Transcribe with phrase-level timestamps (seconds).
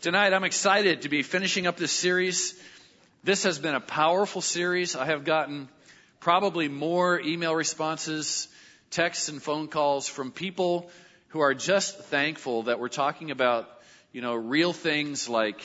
[0.00, 2.58] Tonight, I'm excited to be finishing up this series.
[3.22, 4.96] This has been a powerful series.
[4.96, 5.68] I have gotten
[6.20, 8.48] probably more email responses,
[8.90, 10.90] texts, and phone calls from people
[11.28, 13.68] who are just thankful that we're talking about,
[14.10, 15.60] you know, real things like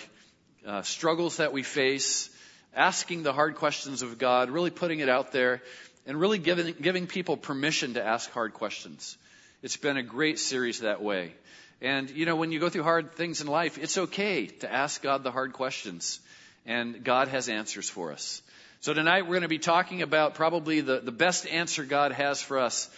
[0.68, 2.30] uh, struggles that we face,
[2.76, 5.62] asking the hard questions of God, really putting it out there,
[6.06, 9.18] and really giving, giving people permission to ask hard questions.
[9.64, 11.36] It's been a great series that way.
[11.82, 15.02] And, you know, when you go through hard things in life, it's okay to ask
[15.02, 16.20] God the hard questions.
[16.66, 18.42] And God has answers for us.
[18.82, 22.42] So tonight we're going to be talking about probably the, the best answer God has
[22.42, 22.90] for us,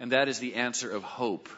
[0.00, 1.48] and that is the answer of hope.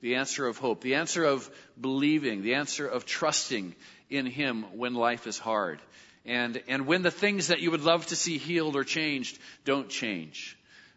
[0.00, 0.80] The answer of hope.
[0.80, 1.48] The answer of
[1.80, 2.42] believing.
[2.42, 3.74] The answer of trusting
[4.10, 5.80] in Him when life is hard.
[6.26, 9.88] And, and when the things that you would love to see healed or changed don't
[9.88, 10.56] change,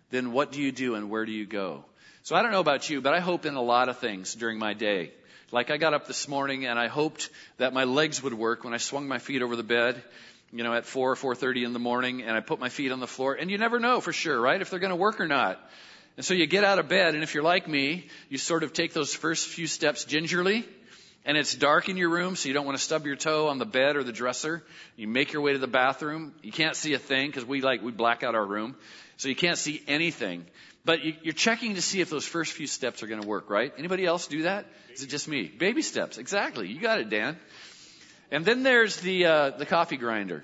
[0.09, 1.85] then what do you do and where do you go?
[2.25, 4.57] So I don't know about you, but I hope in a lot of things during
[4.57, 5.11] my day.
[5.51, 7.29] Like I got up this morning and I hoped
[7.59, 10.03] that my legs would work when I swung my feet over the bed,
[10.51, 12.99] you know, at 4 or 4.30 in the morning and I put my feet on
[12.99, 13.35] the floor.
[13.35, 14.59] And you never know for sure, right?
[14.59, 15.59] If they're going to work or not.
[16.17, 18.73] And so you get out of bed and if you're like me, you sort of
[18.73, 20.65] take those first few steps gingerly
[21.25, 23.57] and it's dark in your room, so you don't want to stub your toe on
[23.57, 24.63] the bed or the dresser.
[24.95, 26.33] You make your way to the bathroom.
[26.43, 28.75] You can't see a thing because we like, we black out our room.
[29.17, 30.45] So you can't see anything.
[30.83, 33.73] But you're checking to see if those first few steps are going to work, right?
[33.77, 34.65] Anybody else do that?
[34.93, 35.43] Is it just me?
[35.47, 36.67] Baby steps, exactly.
[36.67, 37.37] You got it, Dan.
[38.31, 40.43] And then there's the uh, the coffee grinder.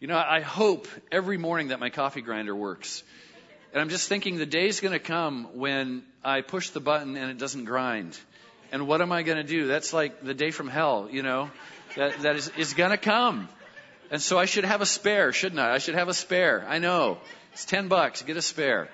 [0.00, 3.04] You know, I hope every morning that my coffee grinder works.
[3.72, 7.30] And I'm just thinking the day's going to come when I push the button and
[7.30, 8.18] it doesn't grind.
[8.72, 9.66] And what am I going to do?
[9.66, 11.50] That's like the day from hell, you know,
[11.96, 13.48] that, that is, is going to come.
[14.10, 15.74] And so I should have a spare, shouldn't I?
[15.74, 16.64] I should have a spare.
[16.68, 17.18] I know.
[17.52, 18.22] It's 10 bucks.
[18.22, 18.88] Get a spare.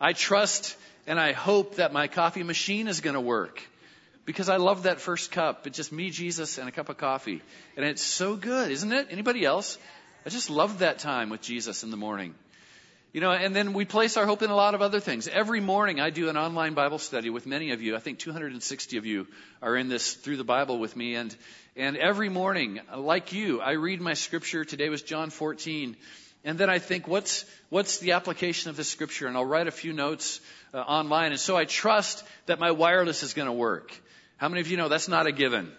[0.00, 3.62] I trust and I hope that my coffee machine is going to work
[4.24, 5.66] because I love that first cup.
[5.66, 7.42] It's just me, Jesus, and a cup of coffee.
[7.76, 9.08] And it's so good, isn't it?
[9.10, 9.78] Anybody else?
[10.26, 12.34] I just love that time with Jesus in the morning.
[13.12, 15.28] You know, and then we place our hope in a lot of other things.
[15.28, 17.94] Every morning I do an online Bible study with many of you.
[17.94, 19.28] I think 260 of you
[19.62, 21.14] are in this through the Bible with me.
[21.14, 21.36] And,
[21.76, 24.64] and every morning, like you, I read my scripture.
[24.64, 25.96] Today was John 14.
[26.44, 29.26] And then I think, what's, what's the application of this scripture?
[29.26, 30.40] And I'll write a few notes
[30.74, 31.32] uh, online.
[31.32, 33.98] And so I trust that my wireless is going to work.
[34.36, 35.72] How many of you know that's not a given?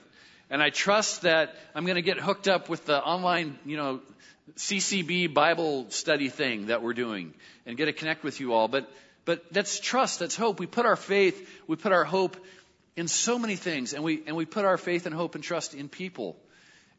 [0.50, 4.02] And I trust that I'm going to get hooked up with the online, you know,
[4.58, 7.34] CCB Bible study thing that we're doing
[7.66, 8.68] and get to connect with you all.
[8.68, 8.90] But,
[9.26, 10.20] but that's trust.
[10.20, 10.60] That's hope.
[10.60, 12.38] We put our faith, we put our hope
[12.96, 15.76] in so many things and we, and we put our faith and hope and trust
[15.76, 16.38] in people.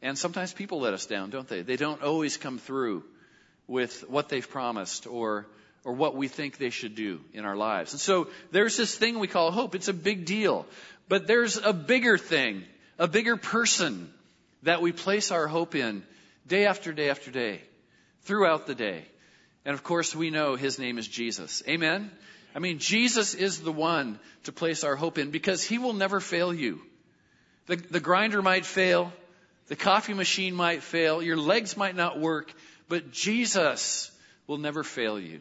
[0.03, 1.63] And sometimes people let us down, don't they?
[1.63, 3.03] They don't always come through
[3.67, 5.47] with what they've promised or
[5.87, 7.93] or what we think they should do in our lives.
[7.93, 9.77] And so there's this thing we call hope.
[9.77, 10.67] It's a big deal.
[11.09, 12.65] But there's a bigger thing,
[12.99, 14.13] a bigger person
[14.65, 16.03] that we place our hope in
[16.45, 17.61] day after day after day,
[18.23, 19.05] throughout the day.
[19.65, 21.63] And of course, we know his name is Jesus.
[21.69, 22.11] Amen?
[22.53, 26.19] I mean, Jesus is the one to place our hope in because he will never
[26.19, 26.81] fail you.
[27.67, 29.13] The, the grinder might fail.
[29.69, 31.23] The coffee machine might fail.
[31.23, 32.53] Your legs might not work.
[32.89, 34.11] But Jesus
[34.47, 35.41] will never fail you.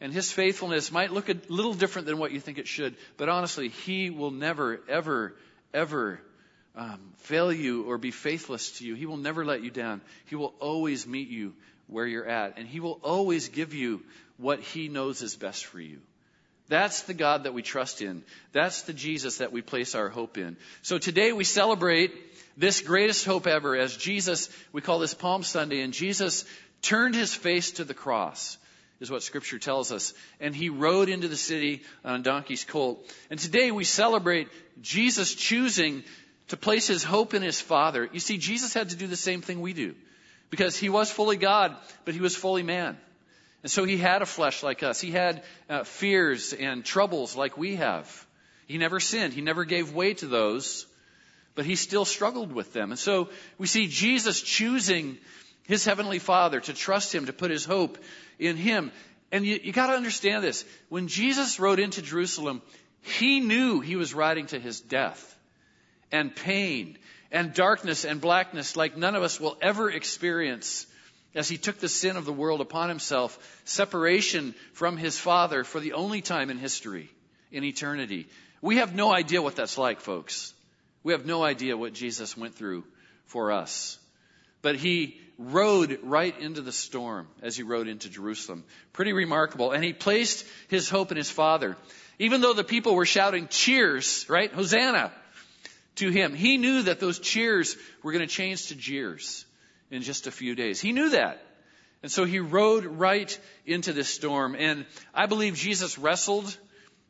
[0.00, 3.28] And his faithfulness might look a little different than what you think it should, but
[3.28, 5.34] honestly, he will never, ever,
[5.74, 6.20] ever
[6.74, 8.94] um, fail you or be faithless to you.
[8.94, 10.00] He will never let you down.
[10.26, 11.52] He will always meet you
[11.86, 14.02] where you're at, and he will always give you
[14.38, 15.98] what he knows is best for you.
[16.68, 18.22] That's the God that we trust in.
[18.52, 20.56] That's the Jesus that we place our hope in.
[20.82, 22.12] So today we celebrate
[22.56, 26.44] this greatest hope ever as Jesus, we call this Palm Sunday, and Jesus
[26.82, 28.58] turned his face to the cross,
[29.00, 30.14] is what scripture tells us.
[30.40, 33.04] And he rode into the city on a donkey's colt.
[33.30, 34.48] And today we celebrate
[34.80, 36.04] Jesus choosing
[36.48, 38.08] to place his hope in his Father.
[38.12, 39.94] You see, Jesus had to do the same thing we do.
[40.50, 42.98] Because he was fully God, but he was fully man.
[43.62, 45.00] And so he had a flesh like us.
[45.00, 48.26] He had uh, fears and troubles like we have.
[48.66, 49.32] He never sinned.
[49.32, 50.86] He never gave way to those,
[51.54, 52.90] but he still struggled with them.
[52.90, 55.18] And so we see Jesus choosing
[55.66, 57.98] his heavenly father, to trust him, to put his hope
[58.38, 58.92] in him.
[59.32, 60.64] And you, you gotta understand this.
[60.88, 62.62] When Jesus rode into Jerusalem,
[63.02, 65.36] he knew he was riding to his death
[66.12, 66.98] and pain
[67.30, 70.86] and darkness and blackness like none of us will ever experience
[71.34, 75.78] as he took the sin of the world upon himself, separation from his father for
[75.78, 77.08] the only time in history,
[77.52, 78.26] in eternity.
[78.60, 80.52] We have no idea what that's like, folks.
[81.02, 82.84] We have no idea what Jesus went through
[83.26, 83.98] for us.
[84.60, 88.62] But he rode right into the storm as he rode into Jerusalem.
[88.92, 89.72] Pretty remarkable.
[89.72, 91.76] And he placed his hope in his Father.
[92.18, 94.52] Even though the people were shouting cheers, right?
[94.52, 95.10] Hosanna
[95.96, 96.34] to him.
[96.34, 99.46] He knew that those cheers were going to change to jeers
[99.90, 100.78] in just a few days.
[100.78, 101.42] He knew that.
[102.02, 104.54] And so he rode right into this storm.
[104.58, 104.84] And
[105.14, 106.54] I believe Jesus wrestled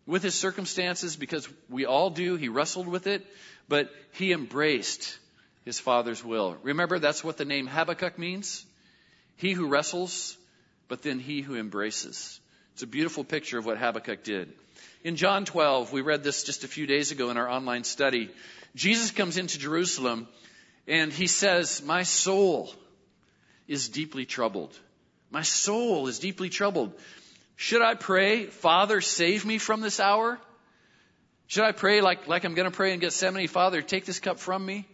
[0.07, 2.37] with his circumstances because we all do.
[2.37, 3.27] He wrestled with it,
[3.69, 5.19] but he embraced
[5.65, 6.57] his father's will.
[6.63, 8.65] Remember, that's what the name Habakkuk means?
[9.37, 10.37] He who wrestles,
[10.89, 12.41] but then he who embraces.
[12.75, 14.53] It's a beautiful picture of what Habakkuk did.
[15.03, 18.31] In John 12, we read this just a few days ago in our online study.
[18.75, 20.29] Jesus comes into Jerusalem
[20.87, 22.73] and he says, My soul
[23.67, 24.77] is deeply troubled.
[25.31, 26.93] My soul is deeply troubled.
[27.57, 30.39] Should I pray, Father, save me from this hour?
[31.47, 34.39] Should I pray like, like I'm going to pray in Gethsemane, Father, take this cup
[34.39, 34.87] from me?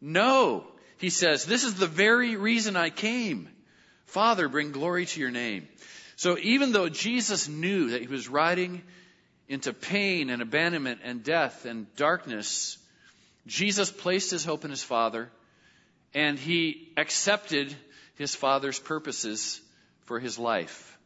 [0.00, 0.64] No,
[0.98, 3.48] he says, this is the very reason I came.
[4.06, 5.68] Father, bring glory to your name.
[6.16, 8.82] So even though Jesus knew that he was riding
[9.48, 12.78] into pain and abandonment and death and darkness,
[13.46, 15.30] Jesus placed his hope in his Father
[16.14, 17.74] and he accepted
[18.16, 19.60] his Father's purposes
[20.06, 20.98] for his life.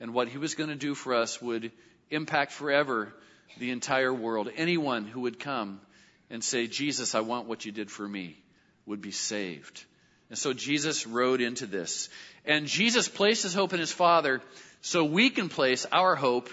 [0.00, 1.72] And what he was going to do for us would
[2.10, 3.12] impact forever
[3.58, 4.50] the entire world.
[4.56, 5.80] Anyone who would come
[6.30, 8.36] and say, Jesus, I want what you did for me,
[8.84, 9.84] would be saved.
[10.28, 12.08] And so Jesus rode into this.
[12.44, 14.42] And Jesus placed his hope in his Father
[14.80, 16.50] so we can place our hope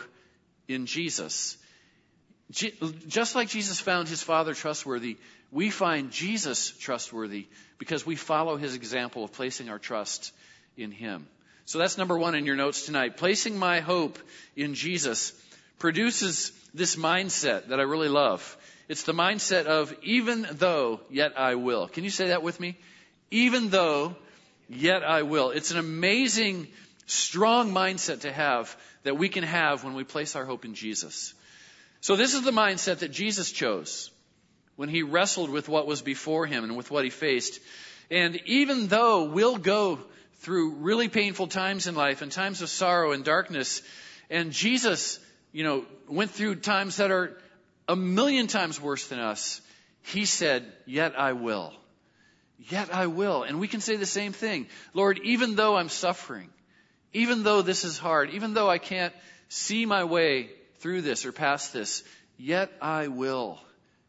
[0.68, 1.58] in Jesus.
[2.52, 5.18] Just like Jesus found his Father trustworthy,
[5.52, 7.48] we find Jesus trustworthy
[7.80, 10.34] because we follow his example of placing our trust
[10.78, 11.28] in him.
[11.66, 13.18] So that's number one in your notes tonight.
[13.18, 14.20] Placing my hope
[14.56, 15.34] in Jesus
[15.80, 18.58] produces this mindset that I really love.
[18.88, 21.88] It's the mindset of even though, yet I will.
[21.88, 22.78] Can you say that with me?
[23.32, 24.16] Even though,
[24.70, 25.52] yet I will.
[25.52, 26.68] It's an amazing,
[27.06, 31.34] strong mindset to have that we can have when we place our hope in Jesus.
[32.02, 34.12] So this is the mindset that Jesus chose
[34.76, 37.60] when he wrestled with what was before him and with what he faced.
[38.12, 40.00] And even though we'll go
[40.40, 43.82] through really painful times in life and times of sorrow and darkness,
[44.30, 45.20] and Jesus,
[45.52, 47.38] you know, went through times that are
[47.88, 49.62] a million times worse than us,
[50.04, 51.74] he said, Yet I will.
[52.58, 53.44] Yet I will.
[53.44, 54.68] And we can say the same thing.
[54.94, 56.50] Lord, even though I'm suffering,
[57.14, 59.14] even though this is hard, even though I can't
[59.50, 60.50] see my way
[60.80, 62.04] through this or past this,
[62.38, 63.60] yet I will.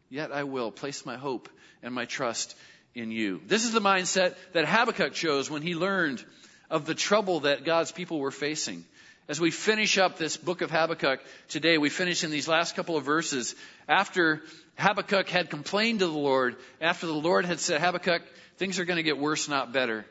[0.08, 1.48] Yet I will place my hope
[1.82, 2.56] and my trust
[2.94, 3.40] in you.
[3.46, 6.24] This is the mindset that Habakkuk chose when he learned
[6.70, 8.84] of the trouble that God's people were facing.
[9.26, 12.98] As we finish up this book of Habakkuk today, we finish in these last couple
[12.98, 13.54] of verses
[13.88, 14.42] after
[14.76, 18.20] Habakkuk had complained to the Lord, after the Lord had said, Habakkuk,
[18.58, 20.04] things are going to get worse, not better.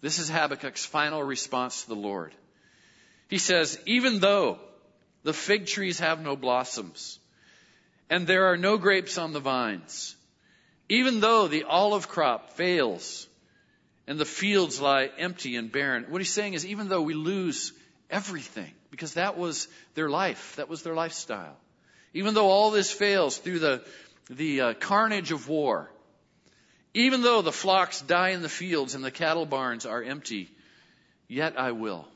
[0.00, 2.32] This is Habakkuk's final response to the Lord.
[3.28, 4.58] He says, even though
[5.24, 7.18] the fig trees have no blossoms
[8.08, 10.14] and there are no grapes on the vines,
[10.88, 13.26] even though the olive crop fails
[14.06, 17.72] and the fields lie empty and barren, what he's saying is even though we lose
[18.10, 21.56] everything, because that was their life, that was their lifestyle,
[22.14, 23.84] even though all this fails through the,
[24.30, 25.90] the uh, carnage of war,
[26.94, 30.50] even though the flocks die in the fields and the cattle barns are empty,
[31.28, 32.08] yet I will.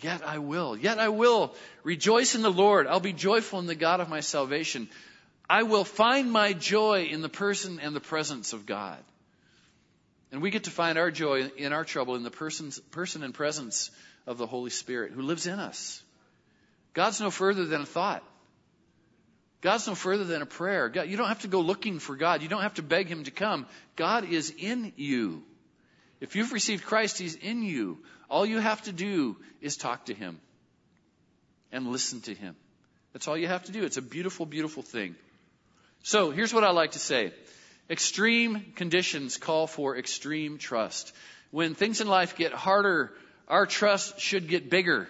[0.00, 0.76] Yet I will.
[0.76, 2.86] Yet I will rejoice in the Lord.
[2.86, 4.88] I'll be joyful in the God of my salvation.
[5.50, 8.98] I will find my joy in the person and the presence of God.
[10.30, 13.34] And we get to find our joy in our trouble in the person's, person and
[13.34, 13.90] presence
[14.26, 16.02] of the Holy Spirit who lives in us.
[16.94, 18.22] God's no further than a thought.
[19.62, 20.88] God's no further than a prayer.
[20.88, 22.42] God, you don't have to go looking for God.
[22.42, 23.66] You don't have to beg Him to come.
[23.96, 25.44] God is in you.
[26.20, 27.98] If you've received Christ, He's in you.
[28.28, 30.40] All you have to do is talk to Him
[31.70, 32.56] and listen to Him.
[33.12, 33.84] That's all you have to do.
[33.84, 35.14] It's a beautiful, beautiful thing.
[36.02, 37.32] So here's what I like to say.
[37.88, 41.12] Extreme conditions call for extreme trust.
[41.50, 43.12] When things in life get harder,
[43.52, 45.06] our trust should get bigger,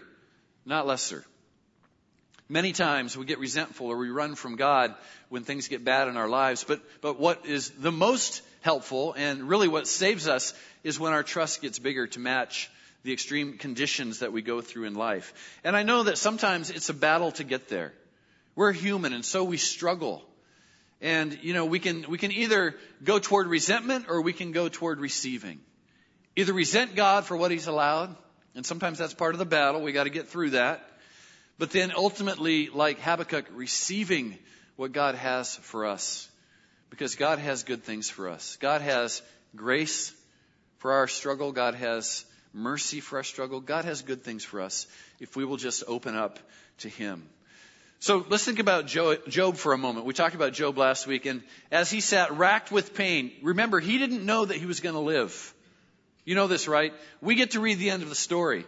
[0.66, 1.24] not lesser.
[2.48, 4.96] Many times we get resentful or we run from God
[5.28, 6.64] when things get bad in our lives.
[6.64, 11.22] But, but what is the most helpful and really what saves us is when our
[11.22, 12.68] trust gets bigger to match
[13.04, 15.32] the extreme conditions that we go through in life.
[15.62, 17.92] And I know that sometimes it's a battle to get there.
[18.56, 20.20] We're human and so we struggle.
[21.00, 24.68] And, you know, we can, we can either go toward resentment or we can go
[24.68, 25.60] toward receiving.
[26.34, 28.16] Either resent God for what He's allowed,
[28.54, 29.80] and sometimes that's part of the battle.
[29.82, 30.86] We got to get through that.
[31.58, 34.38] But then ultimately, like Habakkuk, receiving
[34.76, 36.28] what God has for us.
[36.90, 38.56] Because God has good things for us.
[38.60, 39.22] God has
[39.56, 40.12] grace
[40.78, 41.52] for our struggle.
[41.52, 43.60] God has mercy for our struggle.
[43.60, 44.86] God has good things for us
[45.20, 46.38] if we will just open up
[46.78, 47.22] to Him.
[48.00, 50.06] So let's think about Job for a moment.
[50.06, 51.40] We talked about Job last week, and
[51.70, 55.00] as he sat racked with pain, remember, he didn't know that he was going to
[55.00, 55.54] live.
[56.24, 56.92] You know this, right?
[57.20, 58.64] We get to read the end of the story.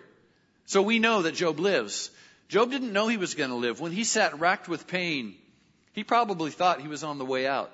[0.66, 2.10] So we know that Job lives.
[2.48, 3.80] Job didn't know he was going to live.
[3.80, 5.34] When he sat racked with pain,
[5.92, 7.70] he probably thought he was on the way out.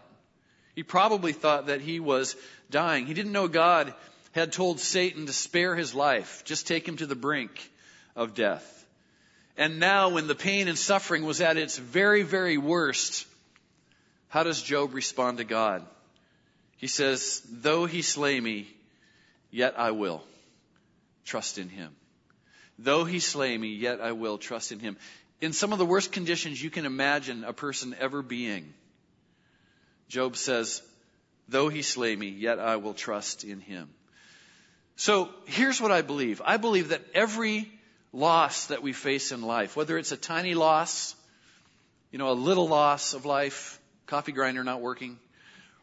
[0.74, 2.36] He probably thought that he was
[2.70, 3.06] dying.
[3.06, 3.94] He didn't know God
[4.32, 7.70] had told Satan to spare his life, just take him to the brink
[8.14, 8.76] of death.
[9.56, 13.26] And now, when the pain and suffering was at its very, very worst,
[14.28, 15.84] how does Job respond to God?
[16.76, 18.68] He says, Though he slay me,
[19.50, 20.22] yet I will
[21.24, 21.94] trust in him.
[22.78, 24.96] Though he slay me, yet I will trust in him.
[25.40, 28.72] In some of the worst conditions you can imagine a person ever being,
[30.08, 30.82] Job says,
[31.48, 33.90] Though he slay me, yet I will trust in him.
[34.96, 36.40] So here's what I believe.
[36.44, 37.70] I believe that every
[38.12, 41.14] loss that we face in life, whether it's a tiny loss,
[42.10, 45.18] you know, a little loss of life, coffee grinder not working,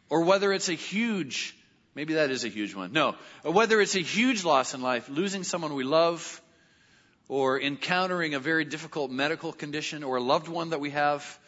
[0.08, 1.56] or whether it's a huge,
[1.98, 5.42] maybe that is a huge one, no, whether it's a huge loss in life, losing
[5.42, 6.40] someone we love,
[7.26, 11.40] or encountering a very difficult medical condition, or a loved one that we have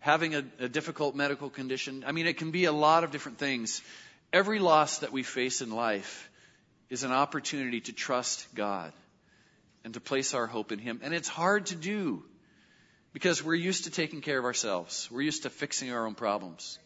[0.00, 2.02] having a, a difficult medical condition.
[2.04, 3.80] I mean, it can be a lot of different things.
[4.32, 6.30] Every loss that we face in life
[6.90, 8.92] is an opportunity to trust God
[9.84, 10.98] and to place our hope in Him.
[11.04, 12.24] And it's hard to do
[13.12, 15.08] because we're used to taking care of ourselves.
[15.12, 16.76] We're used to fixing our own problems.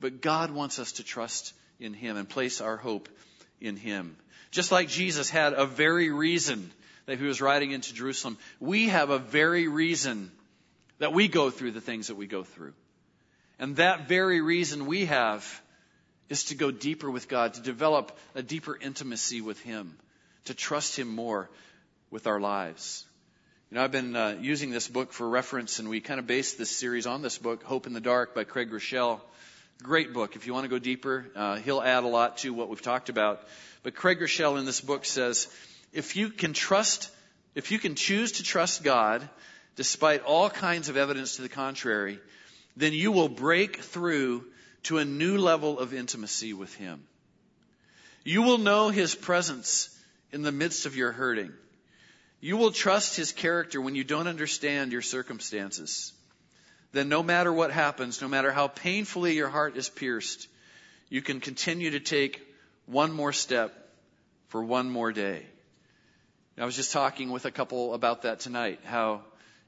[0.00, 3.08] But God wants us to trust in Him and place our hope
[3.60, 4.16] in Him.
[4.50, 6.70] Just like Jesus had a very reason
[7.06, 10.30] that He was riding into Jerusalem, we have a very reason
[10.98, 12.72] that we go through the things that we go through.
[13.58, 15.62] And that very reason we have
[16.28, 19.96] is to go deeper with God, to develop a deeper intimacy with Him,
[20.46, 21.50] to trust Him more,
[22.12, 23.04] with our lives.
[23.70, 26.58] You know, I've been uh, using this book for reference, and we kind of based
[26.58, 29.20] this series on this book, Hope in the Dark by Craig Groeschel.
[29.82, 30.36] Great book.
[30.36, 33.08] If you want to go deeper, uh, he'll add a lot to what we've talked
[33.08, 33.42] about.
[33.82, 35.48] But Craig Groeschel in this book says,
[35.92, 37.10] if you can trust,
[37.56, 39.28] if you can choose to trust God,
[39.74, 42.20] despite all kinds of evidence to the contrary,
[42.76, 44.44] then you will break through
[44.84, 47.02] to a new level of intimacy with Him.
[48.22, 49.88] You will know His presence
[50.30, 51.52] in the midst of your hurting.
[52.40, 56.12] You will trust his character when you don't understand your circumstances.
[56.92, 60.46] Then no matter what happens, no matter how painfully your heart is pierced,
[61.08, 62.40] you can continue to take
[62.86, 63.72] one more step
[64.48, 65.46] for one more day.
[66.58, 69.22] I was just talking with a couple about that tonight, how,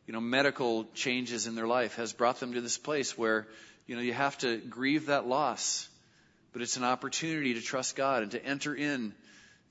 [0.06, 3.48] you know, medical changes in their life has brought them to this place where,
[3.86, 5.88] you know, you have to grieve that loss,
[6.52, 9.14] but it's an opportunity to trust God and to enter in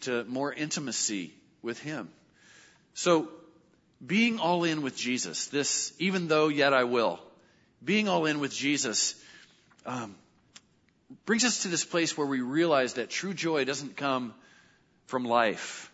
[0.02, 2.10] to more intimacy with Him.
[2.96, 3.30] So,
[4.06, 7.20] being all in with Jesus, this, even though yet I will,
[7.84, 9.16] being all in with Jesus,
[9.86, 10.16] um,
[11.26, 14.34] brings us to this place where we realize that true joy doesn't come
[15.06, 15.92] from life,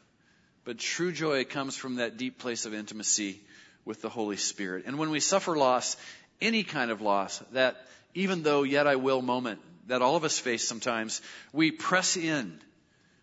[0.65, 3.41] but true joy comes from that deep place of intimacy
[3.85, 4.85] with the Holy Spirit.
[4.85, 5.97] And when we suffer loss,
[6.41, 7.75] any kind of loss, that
[8.13, 12.59] even though yet I will moment that all of us face sometimes, we press in.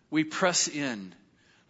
[0.09, 1.13] We press in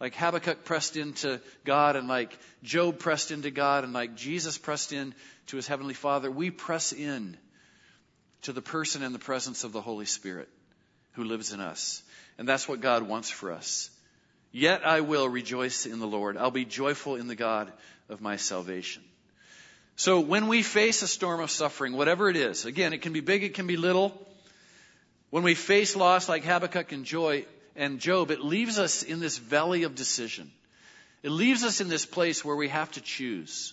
[0.00, 4.92] like Habakkuk pressed into God and like Job pressed into God and like Jesus pressed
[4.92, 5.14] in
[5.48, 7.36] to his heavenly Father, we press in
[8.42, 10.48] to the person and the presence of the Holy Spirit
[11.12, 12.02] who lives in us.
[12.38, 13.90] And that's what God wants for us.
[14.52, 16.36] Yet I will rejoice in the Lord.
[16.36, 17.72] I'll be joyful in the God
[18.08, 19.02] of my salvation.
[19.96, 23.20] So when we face a storm of suffering, whatever it is, again, it can be
[23.20, 24.26] big, it can be little.
[25.30, 27.44] When we face loss like Habakkuk and joy,
[27.78, 30.50] and Job, it leaves us in this valley of decision.
[31.22, 33.72] It leaves us in this place where we have to choose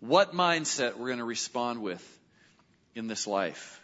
[0.00, 2.18] what mindset we're going to respond with
[2.94, 3.80] in this life,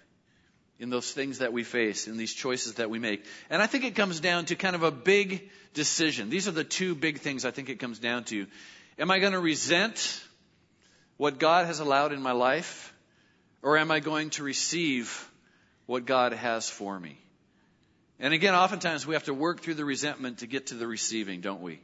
[0.78, 3.24] in those things that we face, in these choices that we make.
[3.48, 6.28] And I think it comes down to kind of a big decision.
[6.28, 8.46] These are the two big things I think it comes down to.
[8.98, 10.22] Am I going to resent
[11.16, 12.92] what God has allowed in my life?
[13.62, 15.30] Or am I going to receive
[15.86, 17.18] what God has for me?
[18.18, 21.40] And again, oftentimes we have to work through the resentment to get to the receiving,
[21.40, 21.80] don't we?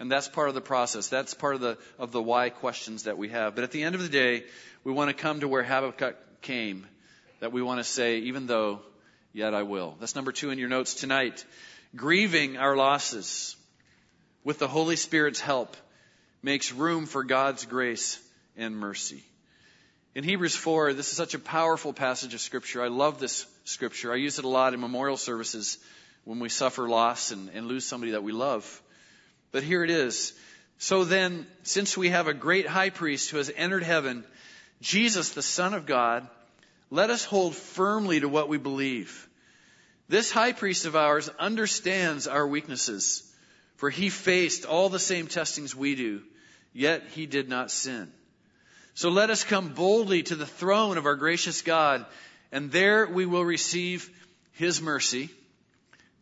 [0.00, 1.08] And that's part of the process.
[1.08, 3.54] That's part of the, of the why questions that we have.
[3.54, 4.42] But at the end of the day,
[4.82, 6.86] we want to come to where Habakkuk came,
[7.38, 8.80] that we want to say, even though,
[9.32, 9.96] yet I will.
[10.00, 11.44] That's number two in your notes tonight.
[11.94, 13.54] Grieving our losses
[14.42, 15.76] with the Holy Spirit's help
[16.42, 18.18] makes room for God's grace
[18.56, 19.22] and mercy.
[20.14, 22.82] In Hebrews 4, this is such a powerful passage of Scripture.
[22.82, 24.12] I love this Scripture.
[24.12, 25.78] I use it a lot in memorial services
[26.24, 28.82] when we suffer loss and, and lose somebody that we love.
[29.52, 30.34] But here it is.
[30.76, 34.24] So then, since we have a great high priest who has entered heaven,
[34.82, 36.28] Jesus, the Son of God,
[36.90, 39.26] let us hold firmly to what we believe.
[40.10, 43.22] This high priest of ours understands our weaknesses,
[43.76, 46.20] for he faced all the same testings we do,
[46.74, 48.12] yet he did not sin.
[48.94, 52.04] So let us come boldly to the throne of our gracious God,
[52.50, 54.10] and there we will receive
[54.52, 55.30] his mercy,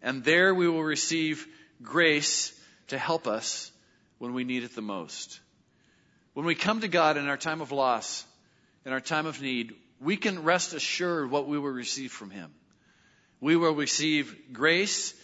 [0.02, 1.46] and there we will receive
[1.82, 2.52] grace
[2.88, 3.72] to help us
[4.18, 5.40] when we need it the most.
[6.34, 8.24] When we come to God in our time of loss,
[8.86, 12.52] in our time of need, we can rest assured what we will receive from Him.
[13.40, 15.14] We will receive grace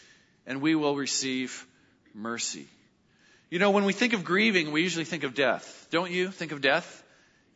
[0.46, 1.66] and we will receive
[2.14, 2.66] mercy.
[3.50, 5.86] You know, when we think of grieving, we usually think of death.
[5.90, 7.04] Don't you think of death?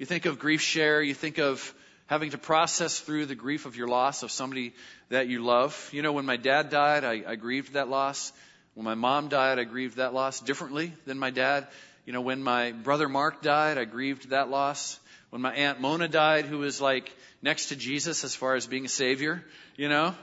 [0.00, 1.06] You think of GriefShare.
[1.06, 1.74] You think of
[2.06, 4.72] having to process through the grief of your loss of somebody
[5.10, 5.90] that you love.
[5.92, 8.32] You know, when my dad died, I, I grieved that loss.
[8.72, 11.66] When my mom died, I grieved that loss differently than my dad.
[12.06, 14.98] You know, when my brother Mark died, I grieved that loss.
[15.28, 18.86] When my aunt Mona died, who was like next to Jesus as far as being
[18.86, 19.44] a savior,
[19.76, 20.14] you know,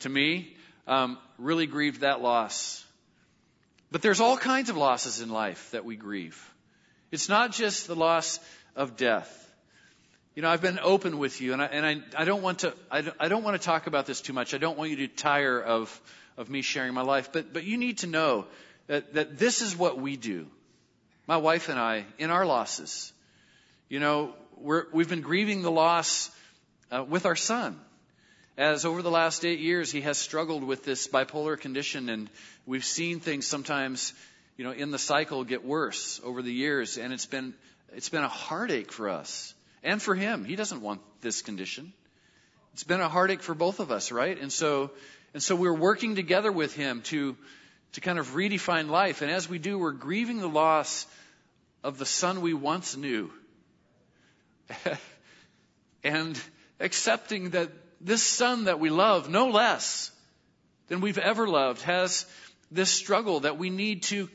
[0.00, 0.56] to me,
[0.88, 2.84] um, really grieved that loss.
[3.92, 6.44] But there's all kinds of losses in life that we grieve.
[7.12, 8.38] It's not just the loss
[8.80, 9.36] of death.
[10.34, 12.72] You know, I've been open with you, and I, and I, I don't want to,
[12.90, 14.54] I I don't want to talk about this too much.
[14.54, 16.00] I don't want you to tire of,
[16.38, 18.46] of me sharing my life, but, but you need to know
[18.86, 20.46] that, that this is what we do.
[21.26, 23.12] My wife and I, in our losses.
[23.90, 26.30] You know, we're, we've been grieving the loss
[26.90, 27.78] uh, with our son.
[28.56, 32.30] As over the last eight years, he has struggled with this bipolar condition, and
[32.64, 34.14] we've seen things sometimes,
[34.56, 37.52] you know, in the cycle get worse over the years, and it's been
[37.94, 40.44] it's been a heartache for us and for him.
[40.44, 41.92] He doesn't want this condition.
[42.72, 44.40] It's been a heartache for both of us, right?
[44.40, 44.90] And so,
[45.34, 47.36] and so we're working together with him to
[47.92, 51.06] to kind of redefine life, and as we do, we're grieving the loss
[51.82, 53.32] of the son we once knew.
[56.04, 56.40] and
[56.78, 57.70] accepting that
[58.00, 60.12] this son that we love no less
[60.86, 62.26] than we've ever loved has
[62.70, 64.28] this struggle that we need to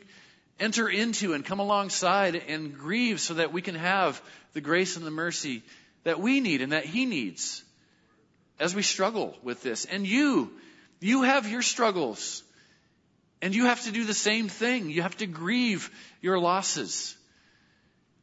[0.60, 4.22] enter into and come alongside and grieve so that we can have
[4.54, 5.64] the grace and the mercy
[6.04, 7.64] that we need and that he needs
[8.60, 9.86] as we struggle with this.
[9.86, 10.52] And you,
[11.00, 12.44] you have your struggles.
[13.42, 14.90] And you have to do the same thing.
[14.90, 15.92] You have to grieve
[16.22, 17.16] your losses.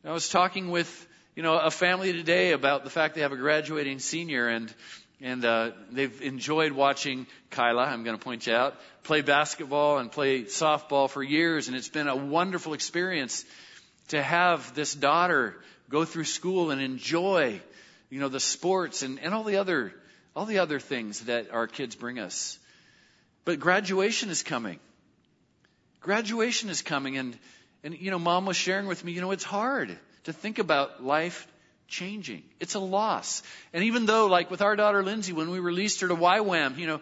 [0.05, 3.37] I was talking with, you know, a family today about the fact they have a
[3.37, 4.73] graduating senior and,
[5.23, 10.11] and, uh, they've enjoyed watching Kyla, I'm going to point you out, play basketball and
[10.11, 11.69] play softball for years.
[11.69, 13.45] And it's been a wonderful experience
[14.09, 15.55] to have this daughter
[15.89, 17.61] go through school and enjoy,
[18.11, 19.95] you know, the sports and, and all the other,
[20.35, 22.59] all the other things that our kids bring us.
[23.45, 24.81] But graduation is coming.
[26.01, 27.39] Graduation is coming and,
[27.85, 31.05] and, you know, mom was sharing with me, you know, it's hard to think about
[31.05, 31.47] life
[31.89, 32.43] changing.
[32.61, 33.43] It's a loss.
[33.73, 36.87] And even though, like with our daughter Lindsay, when we released her to YWAM, you
[36.87, 37.01] know,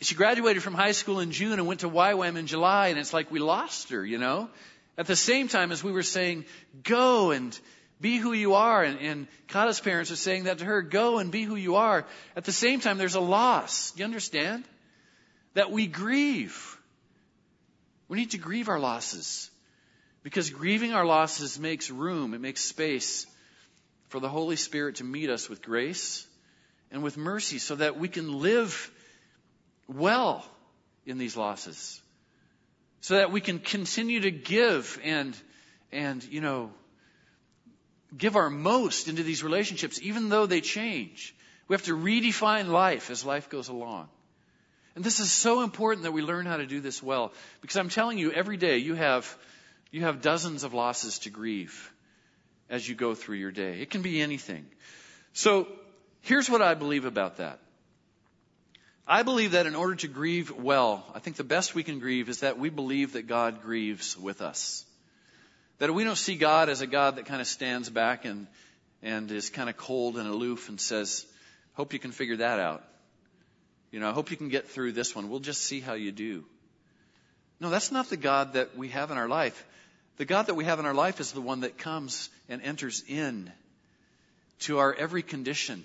[0.00, 3.12] she graduated from high school in June and went to YWAM in July, and it's
[3.12, 4.50] like we lost her, you know?
[4.98, 6.44] At the same time as we were saying,
[6.82, 7.58] go and
[8.00, 11.30] be who you are, and, and Kata's parents are saying that to her, go and
[11.30, 12.04] be who you are.
[12.36, 13.92] At the same time, there's a loss.
[13.96, 14.64] You understand?
[15.54, 16.78] That we grieve.
[18.08, 19.50] We need to grieve our losses.
[20.24, 23.26] Because grieving our losses makes room, it makes space
[24.12, 26.26] for the Holy Spirit to meet us with grace
[26.90, 28.92] and with mercy so that we can live
[29.88, 30.44] well
[31.06, 31.98] in these losses.
[33.00, 35.34] So that we can continue to give and,
[35.92, 36.72] and, you know,
[38.14, 41.34] give our most into these relationships, even though they change.
[41.66, 44.10] We have to redefine life as life goes along.
[44.94, 47.32] And this is so important that we learn how to do this well.
[47.62, 49.38] Because I'm telling you, every day you have
[49.90, 51.90] you have dozens of losses to grieve
[52.72, 53.82] as you go through your day.
[53.82, 54.64] It can be anything.
[55.34, 55.68] So
[56.22, 57.58] here's what I believe about that.
[59.06, 62.30] I believe that in order to grieve well, I think the best we can grieve
[62.30, 64.86] is that we believe that God grieves with us.
[65.78, 68.46] That we don't see God as a God that kind of stands back and,
[69.02, 71.26] and is kind of cold and aloof and says,
[71.74, 72.82] hope you can figure that out.
[73.90, 75.28] You know, I hope you can get through this one.
[75.28, 76.46] We'll just see how you do.
[77.60, 79.62] No, that's not the God that we have in our life.
[80.22, 83.02] The God that we have in our life is the one that comes and enters
[83.08, 83.50] in
[84.60, 85.84] to our every condition,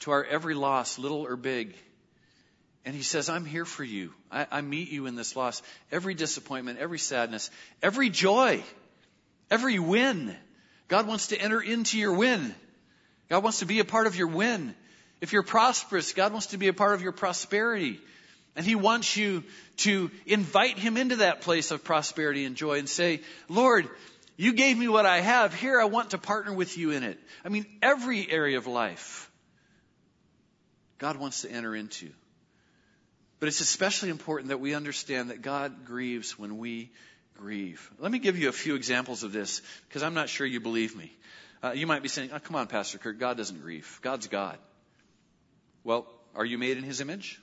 [0.00, 1.74] to our every loss, little or big.
[2.84, 4.12] And he says, I'm here for you.
[4.30, 5.62] I, I, meet you in this loss.
[5.90, 7.50] Every disappointment, every sadness,
[7.82, 8.62] every joy,
[9.50, 10.36] every win.
[10.88, 12.54] God wants to enter into your win.
[13.30, 14.74] God wants to be a part of your win.
[15.22, 17.98] If you're prosperous, God wants to be a part of your prosperity.
[18.54, 19.44] And He wants you
[19.78, 23.88] to invite Him into that place of prosperity and joy and say, Lord,
[24.36, 25.54] You gave me what I have.
[25.54, 27.18] Here, I want to partner with you in it.
[27.44, 29.30] I mean, every area of life,
[30.98, 32.10] God wants to enter into.
[33.40, 36.90] But it's especially important that we understand that God grieves when we
[37.36, 37.90] grieve.
[37.98, 40.96] Let me give you a few examples of this because I'm not sure you believe
[40.96, 41.12] me.
[41.62, 44.00] Uh, you might be saying, oh, come on, Pastor Kirk, God doesn't grieve.
[44.02, 44.58] God's God.
[45.84, 47.40] Well, are you made in His image?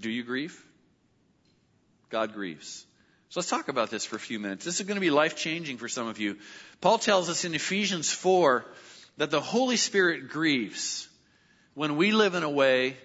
[0.00, 0.64] Do you grieve?
[2.08, 2.86] God grieves.
[3.28, 4.64] So let's talk about this for a few minutes.
[4.64, 6.38] This is going to be life changing for some of you.
[6.80, 8.64] Paul tells us in Ephesians 4
[9.18, 11.08] that the Holy Spirit grieves
[11.74, 12.96] when we live in a way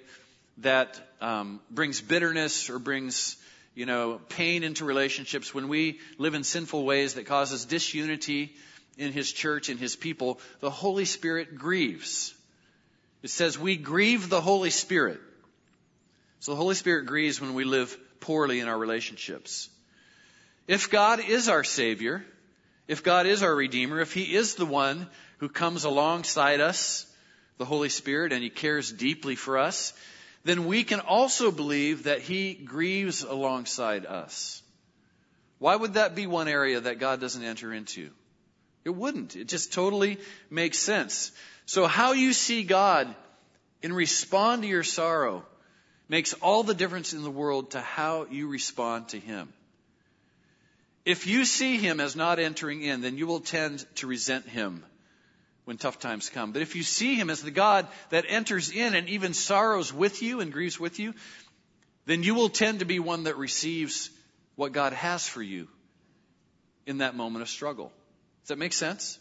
[0.59, 3.37] that um, brings bitterness or brings
[3.75, 8.55] you know pain into relationships when we live in sinful ways that causes disunity
[8.97, 12.33] in his church and his people the holy spirit grieves
[13.21, 15.19] it says we grieve the holy spirit
[16.45, 19.69] so the holy spirit grieves when we live poorly in our relationships
[20.67, 22.23] if god is our savior
[22.87, 25.07] if god is our redeemer if he is the one
[25.39, 27.07] who comes alongside us
[27.57, 29.93] the Holy Spirit and He cares deeply for us,
[30.43, 34.61] then we can also believe that He grieves alongside us.
[35.57, 38.11] Why would that be one area that God doesn't enter into?
[38.83, 39.35] It wouldn't.
[39.35, 41.31] It just totally makes sense.
[41.65, 43.13] So how you see God
[43.81, 45.45] in respond to your sorrow
[46.07, 49.51] makes all the difference in the world to how you respond to Him.
[51.05, 54.83] If you see Him as not entering in, then you will tend to resent Him
[55.65, 56.51] when tough times come.
[56.51, 60.21] But if you see him as the God that enters in and even sorrows with
[60.21, 61.13] you and grieves with you,
[62.05, 64.11] then you will tend to be one that receives
[64.55, 65.67] what God has for you
[66.85, 67.91] in that moment of struggle.
[68.43, 69.19] Does that make sense?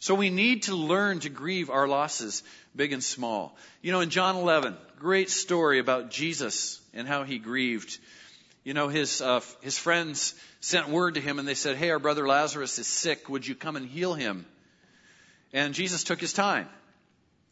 [0.00, 2.42] So we need to learn to grieve our losses,
[2.74, 3.56] big and small.
[3.82, 7.98] You know, in John 11, great story about Jesus and how he grieved.
[8.62, 11.98] You know, his, uh, his friends sent word to him and they said, Hey, our
[11.98, 13.28] brother Lazarus is sick.
[13.28, 14.46] Would you come and heal him?
[15.52, 16.68] And Jesus took his time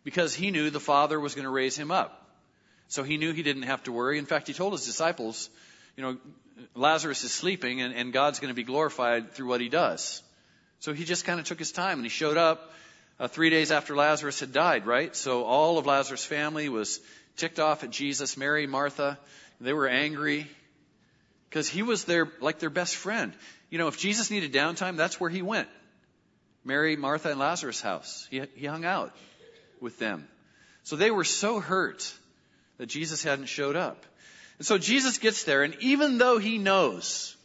[0.04, 2.22] because he knew the Father was going to raise him up.
[2.88, 4.18] So he knew he didn't have to worry.
[4.18, 5.50] In fact, he told his disciples,
[5.96, 6.16] you know,
[6.74, 10.22] Lazarus is sleeping and, and God's going to be glorified through what he does.
[10.86, 12.70] So he just kind of took his time and he showed up
[13.18, 15.16] uh, three days after Lazarus had died, right?
[15.16, 17.00] So all of Lazarus' family was
[17.36, 18.36] ticked off at Jesus.
[18.36, 19.18] Mary, Martha,
[19.60, 20.46] they were angry
[21.50, 23.32] because he was their, like their best friend.
[23.68, 25.66] You know, if Jesus needed downtime, that's where he went.
[26.64, 28.28] Mary, Martha, and Lazarus' house.
[28.30, 29.12] He, he hung out
[29.80, 30.28] with them.
[30.84, 32.14] So they were so hurt
[32.78, 34.06] that Jesus hadn't showed up.
[34.58, 37.36] And so Jesus gets there, and even though he knows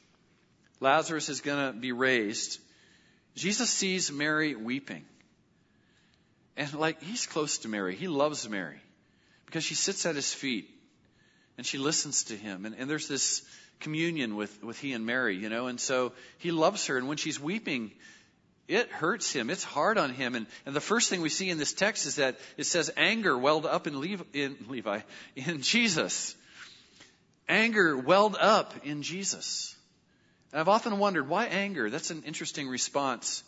[0.80, 2.60] Lazarus is going to be raised,
[3.36, 5.06] Jesus sees Mary weeping.
[6.58, 7.96] And like, he's close to Mary.
[7.96, 8.80] He loves Mary
[9.46, 10.70] because she sits at his feet
[11.58, 12.66] and she listens to him.
[12.66, 13.42] And, and there's this
[13.80, 16.98] communion with, with he and Mary, you know, and so he loves her.
[16.98, 17.92] And when she's weeping,
[18.68, 19.50] it hurts him.
[19.50, 20.36] It's hard on him.
[20.36, 23.38] And, and the first thing we see in this text is that it says anger
[23.38, 25.00] welled up in Levi, in Levi,
[25.36, 26.36] in Jesus.
[27.50, 29.76] Anger welled up in Jesus.
[30.52, 31.90] And I've often wondered why anger?
[31.90, 33.44] That's an interesting response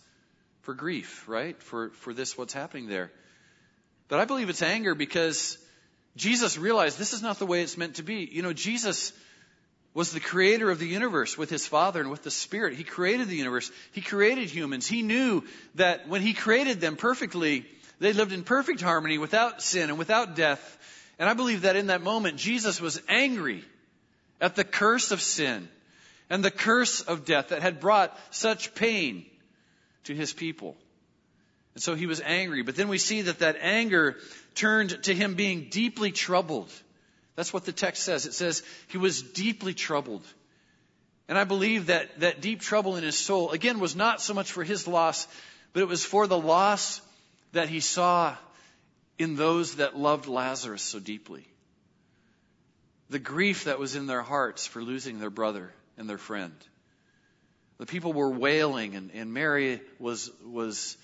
[0.62, 1.62] for grief, right?
[1.62, 3.12] For, for this, what's happening there.
[4.08, 5.58] But I believe it's anger because
[6.16, 8.30] Jesus realized this is not the way it's meant to be.
[8.32, 9.12] You know, Jesus
[9.94, 12.76] was the creator of the universe with his Father and with the Spirit.
[12.76, 13.72] He created the universe.
[13.92, 14.88] He created humans.
[14.88, 15.44] He knew
[15.76, 17.66] that when he created them perfectly,
[18.00, 20.78] they lived in perfect harmony without sin and without death.
[21.20, 23.64] And I believe that in that moment, Jesus was angry
[24.42, 25.68] at the curse of sin
[26.30, 29.26] and the curse of death that had brought such pain
[30.06, 30.76] to his people.
[31.74, 32.62] And so he was angry.
[32.62, 34.18] But then we see that that anger
[34.56, 36.72] turned to him being deeply troubled.
[37.36, 38.26] That's what the text says.
[38.26, 40.24] It says he was deeply troubled.
[41.28, 44.52] And I believe that that deep trouble in his soul, again, was not so much
[44.52, 45.28] for his loss,
[45.72, 47.02] but it was for the loss
[47.54, 48.36] that he saw
[49.18, 51.48] in those that loved Lazarus so deeply.
[53.10, 56.54] The grief that was in their hearts for losing their brother and their friend.
[57.78, 60.98] The people were wailing and, and Mary was, was,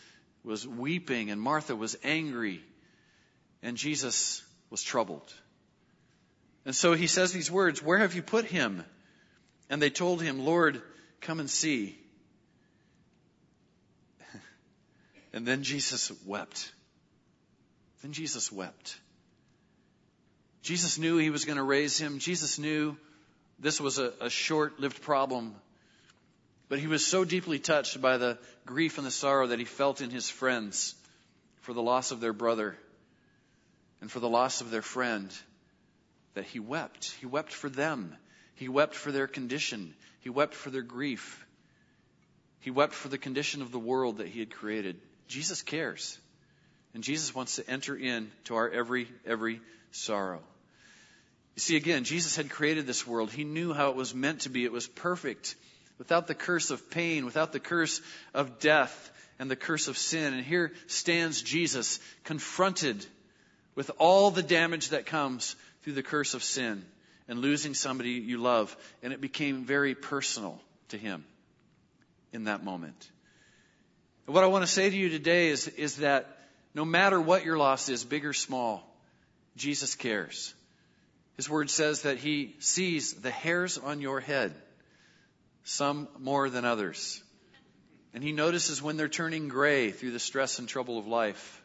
[0.44, 2.62] was weeping and Martha was angry
[3.62, 5.34] and Jesus was troubled.
[6.66, 8.84] And so he says these words, Where have you put him?
[9.70, 10.82] And they told him, Lord,
[11.22, 11.98] come and see.
[15.34, 16.72] And then Jesus wept.
[18.02, 18.98] Then Jesus wept.
[20.62, 22.20] Jesus knew he was going to raise him.
[22.20, 22.98] Jesus knew
[23.60, 25.56] this was a, a short lived problem.
[26.70, 30.02] But he was so deeply touched by the grief and the sorrow that he felt
[30.02, 30.96] in his friends
[31.62, 32.78] for the loss of their brother
[34.02, 35.32] and for the loss of their friend
[36.36, 37.12] that he wept.
[37.20, 38.16] He wept for them.
[38.56, 39.94] He wept for their condition.
[40.22, 41.46] He wept for their grief.
[42.60, 45.00] He wept for the condition of the world that he had created.
[45.28, 46.18] Jesus cares.
[46.94, 50.42] And Jesus wants to enter into our every, every sorrow.
[51.60, 53.34] You see, again, Jesus had created this world.
[53.34, 54.64] He knew how it was meant to be.
[54.64, 55.58] It was perfect,
[55.98, 58.00] without the curse of pain, without the curse
[58.34, 60.34] of death and the curse of sin.
[60.34, 63.06] And here stands Jesus, confronted
[63.76, 66.82] with all the damage that comes through the curse of sin
[67.28, 68.74] and losing somebody you love.
[69.04, 71.26] And it became very personal to him
[72.32, 73.10] in that moment.
[74.28, 76.38] And what I want to say to you today is, is that
[76.74, 78.90] no matter what your loss is, big or small,
[79.58, 80.54] Jesus cares.
[81.40, 84.54] His word says that he sees the hairs on your head,
[85.64, 87.24] some more than others.
[88.14, 91.64] And he notices when they're turning gray through the stress and trouble of life.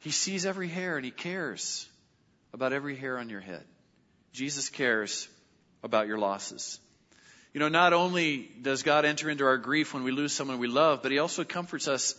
[0.00, 1.88] He sees every hair and he cares
[2.52, 3.64] about every hair on your head.
[4.34, 5.26] Jesus cares
[5.82, 6.78] about your losses.
[7.54, 10.68] You know, not only does God enter into our grief when we lose someone we
[10.68, 12.14] love, but he also comforts us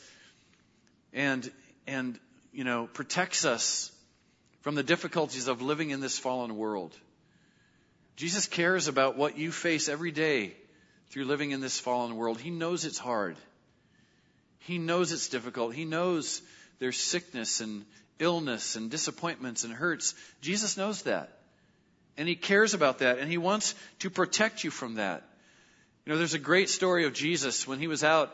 [1.14, 1.48] and,
[1.86, 2.20] and,
[2.52, 3.92] you know, protects us
[4.62, 6.96] from the difficulties of living in this fallen world.
[8.16, 10.54] Jesus cares about what you face every day
[11.10, 12.40] through living in this fallen world.
[12.40, 13.38] He knows it's hard.
[14.60, 15.74] He knows it's difficult.
[15.74, 16.42] He knows
[16.80, 17.86] there's sickness and
[18.20, 20.14] illness and disappointments and hurts.
[20.42, 21.38] Jesus knows that.
[22.18, 25.24] And he cares about that and he wants to protect you from that.
[26.06, 28.34] You know, there's a great story of Jesus when he was out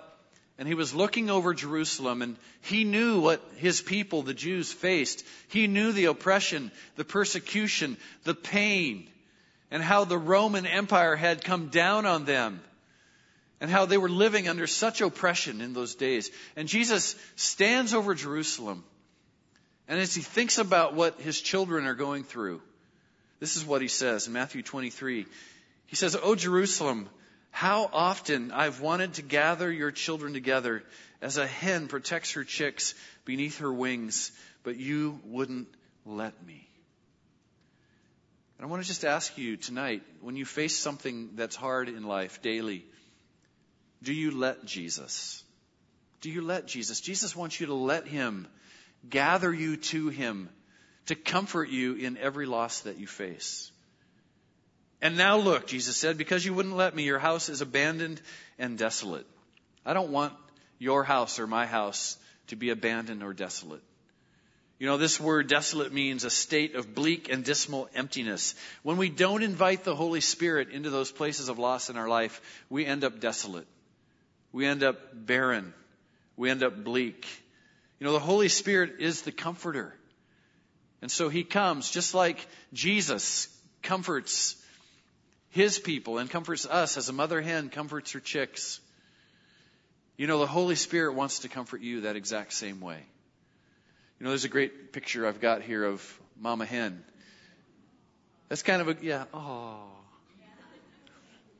[0.58, 5.26] and he was looking over Jerusalem and he knew what his people, the Jews, faced.
[5.50, 9.08] He knew the oppression, the persecution, the pain,
[9.70, 12.62] and how the Roman Empire had come down on them
[13.60, 16.32] and how they were living under such oppression in those days.
[16.56, 18.84] And Jesus stands over Jerusalem
[19.88, 22.62] and as he thinks about what his children are going through,
[23.39, 25.26] this is what he says in Matthew 23.
[25.88, 27.08] He says, O Jerusalem,
[27.56, 30.84] how often I've wanted to gather your children together
[31.22, 35.70] as a hen protects her chicks beneath her wings, but you wouldn't
[36.06, 36.68] let me.
[38.58, 42.04] And I want to just ask you tonight, when you face something that's hard in
[42.04, 42.84] life daily,
[44.04, 45.41] do you let Jesus?
[46.20, 47.00] Do you let Jesus?
[47.00, 48.50] Jesus wants you to let Him
[49.10, 50.50] gather you to Him
[51.06, 53.72] to comfort you in every loss that you face.
[55.06, 58.20] And now look, Jesus said, because you wouldn't let me, your house is abandoned
[58.58, 59.28] and desolate.
[59.86, 60.34] I don't want
[60.80, 63.84] your house or my house to be abandoned or desolate.
[64.80, 68.56] You know, this word desolate means a state of bleak and dismal emptiness.
[68.82, 72.41] When we don't invite the Holy Spirit into those places of loss in our life,
[72.72, 73.68] we end up desolate.
[74.52, 75.72] We end up barren.
[76.36, 77.28] We end up bleak.
[78.00, 79.94] You know, the Holy Spirit is the comforter.
[81.04, 84.60] And so he comes just like Jesus comforts
[85.56, 88.82] his people and comforts us as a mother hen comforts her chicks.
[90.18, 93.00] You know, the Holy Spirit wants to comfort you that exact same way.
[94.20, 97.02] You know, there's a great picture I've got here of Mama Hen.
[98.50, 99.78] That's kind of a, yeah, oh.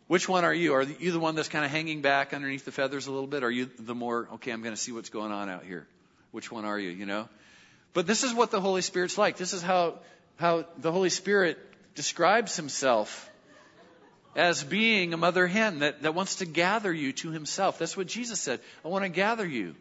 [0.08, 0.74] Which one are you?
[0.74, 3.46] Are you the one that's kind of hanging back underneath the feathers a little bit?
[3.46, 5.88] Are you the more, okay, I'm going to see what's going on out here?
[6.32, 7.30] Which one are you, you know?
[7.94, 9.38] But this is what the Holy Spirit's like.
[9.38, 10.00] This is how,
[10.36, 11.58] how the Holy Spirit
[11.96, 13.32] describes himself
[14.36, 17.78] as being a mother hen that, that wants to gather you to himself.
[17.80, 18.60] That's what Jesus said.
[18.84, 19.76] I want to gather you.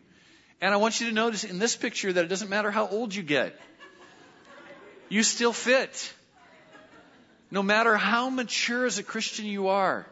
[0.61, 3.15] And I want you to notice in this picture that it doesn't matter how old
[3.15, 3.59] you get,
[5.09, 6.13] you still fit.
[7.51, 10.07] No matter how mature as a Christian you are,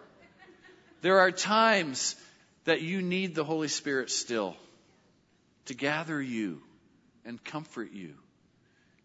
[1.00, 2.14] there are times
[2.64, 4.56] that you need the Holy Spirit still
[5.66, 6.60] to gather you
[7.24, 8.14] and comfort you.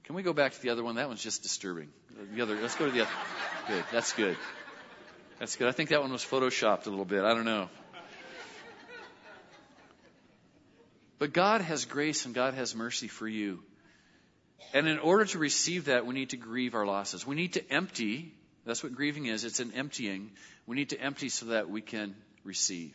[0.03, 0.95] Can we go back to the other one?
[0.95, 1.89] That one's just disturbing.
[2.33, 3.11] The other, let's go to the other.
[3.67, 3.83] Good.
[3.91, 4.37] That's good.
[5.39, 5.67] That's good.
[5.67, 7.23] I think that one was photoshopped a little bit.
[7.23, 7.69] I don't know.
[11.19, 13.61] But God has grace and God has mercy for you.
[14.73, 17.25] And in order to receive that, we need to grieve our losses.
[17.25, 18.33] We need to empty.
[18.65, 19.43] That's what grieving is.
[19.43, 20.31] It's an emptying.
[20.65, 22.93] We need to empty so that we can receive.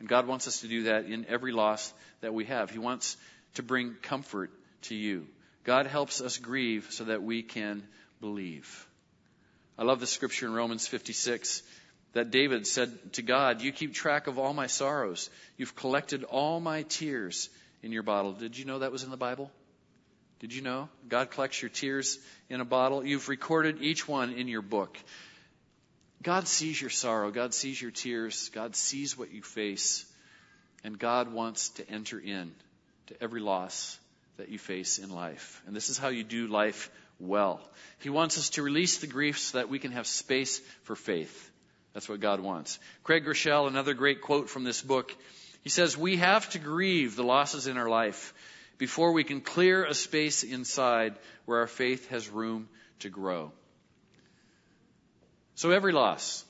[0.00, 2.70] And God wants us to do that in every loss that we have.
[2.70, 3.16] He wants
[3.54, 4.50] to bring comfort
[4.82, 5.26] to you.
[5.64, 7.84] God helps us grieve so that we can
[8.20, 8.86] believe.
[9.78, 11.62] I love the scripture in Romans 56
[12.12, 15.30] that David said to God, You keep track of all my sorrows.
[15.56, 17.48] You've collected all my tears
[17.82, 18.32] in your bottle.
[18.32, 19.50] Did you know that was in the Bible?
[20.40, 20.88] Did you know?
[21.08, 22.18] God collects your tears
[22.50, 23.04] in a bottle.
[23.04, 24.98] You've recorded each one in your book.
[26.22, 27.30] God sees your sorrow.
[27.30, 28.50] God sees your tears.
[28.50, 30.04] God sees what you face.
[30.84, 32.52] And God wants to enter in
[33.06, 33.98] to every loss
[34.36, 35.62] that you face in life.
[35.66, 36.90] And this is how you do life
[37.22, 37.60] well.
[38.00, 41.50] He wants us to release the grief so that we can have space for faith.
[41.94, 42.78] That's what God wants.
[43.04, 45.14] Craig Groeschel, another great quote from this book,
[45.62, 48.34] he says, We have to grieve the losses in our life
[48.78, 52.68] before we can clear a space inside where our faith has room
[53.00, 53.52] to grow.
[55.54, 56.44] So every loss,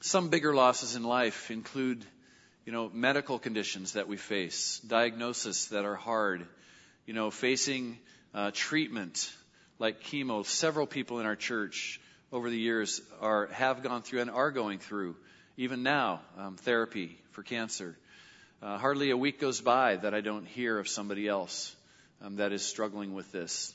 [0.00, 2.04] some bigger losses in life include,
[2.64, 6.46] you know, medical conditions that we face, diagnoses that are hard,
[7.06, 7.98] you know, facing
[8.34, 9.32] uh, treatment
[9.78, 10.44] like chemo.
[10.44, 12.00] Several people in our church
[12.32, 15.16] over the years are have gone through and are going through,
[15.56, 17.96] even now, um, therapy for cancer.
[18.60, 21.74] Uh, hardly a week goes by that I don't hear of somebody else
[22.22, 23.72] um, that is struggling with this.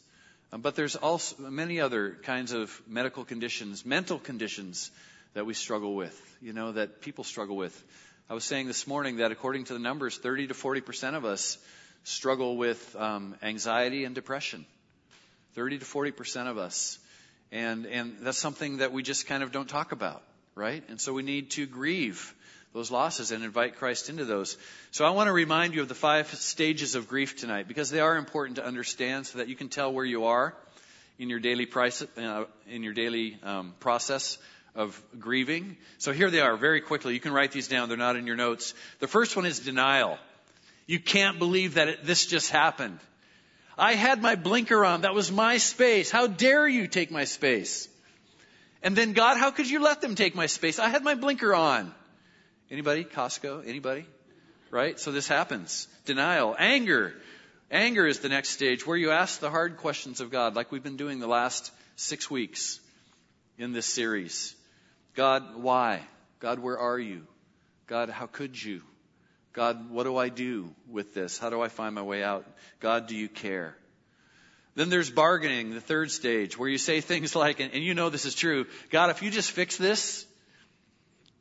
[0.52, 4.92] Um, but there's also many other kinds of medical conditions, mental conditions
[5.34, 7.84] that we struggle with, you know, that people struggle with.
[8.30, 11.26] I was saying this morning that according to the numbers, 30 to 40 percent of
[11.26, 11.58] us
[12.04, 14.66] struggle with um, anxiety and depression.
[15.56, 16.98] 30 to 40 percent of us,
[17.52, 20.24] and and that's something that we just kind of don't talk about,
[20.56, 20.84] right?
[20.90, 22.34] And so we need to grieve
[22.74, 24.58] those losses and invite Christ into those.
[24.92, 28.00] So I want to remind you of the five stages of grief tonight because they
[28.00, 30.56] are important to understand so that you can tell where you are
[31.20, 34.40] in your daily price, uh, in your daily um, process
[34.74, 35.78] of grieving.
[36.00, 37.14] So here they are very quickly.
[37.14, 37.90] You can write these down.
[37.90, 38.74] They're not in your notes.
[39.00, 40.18] The first one is denial.
[40.86, 43.00] You can't believe that it, this just happened.
[43.78, 45.02] I had my blinker on.
[45.02, 46.12] That was my space.
[46.12, 47.88] How dare you take my space?
[48.82, 50.78] And then God, how could you let them take my space?
[50.78, 51.94] I had my blinker on.
[52.70, 53.06] Anybody?
[53.06, 53.68] Costco?
[53.68, 54.06] Anybody?
[54.72, 55.00] Right?
[55.00, 55.88] So this happens.
[56.06, 56.56] Denial.
[56.58, 57.14] Anger.
[57.72, 60.84] Anger is the next stage where you ask the hard questions of God, like we've
[60.84, 62.80] been doing the last six weeks
[63.58, 64.54] in this series.
[65.16, 66.02] God, why?
[66.40, 67.26] God, where are you?
[67.88, 68.82] God, how could you?
[69.54, 71.38] God, what do I do with this?
[71.38, 72.46] How do I find my way out?
[72.80, 73.76] God, do you care?
[74.76, 78.10] Then there's bargaining, the third stage, where you say things like, and, and you know
[78.10, 80.26] this is true, God, if you just fix this,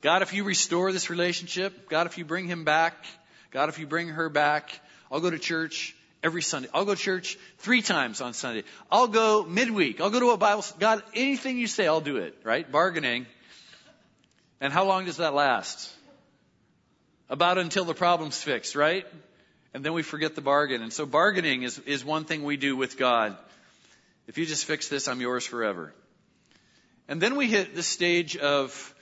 [0.02, 2.94] God, if you restore this relationship, God, if you bring him back,
[3.50, 4.78] God, if you bring her back,
[5.10, 6.68] I'll go to church every Sunday.
[6.74, 8.64] I'll go to church three times on Sunday.
[8.90, 10.00] I'll go midweek.
[10.00, 10.64] I'll go to a Bible.
[10.78, 12.70] God, anything you say, I'll do it, right?
[12.70, 13.26] Bargaining.
[14.60, 15.92] And how long does that last?
[17.32, 19.06] About until the problem's fixed, right?
[19.72, 20.82] And then we forget the bargain.
[20.82, 23.38] And so bargaining is, is one thing we do with God.
[24.26, 25.94] If you just fix this, I'm yours forever.
[27.08, 28.94] And then we hit the stage of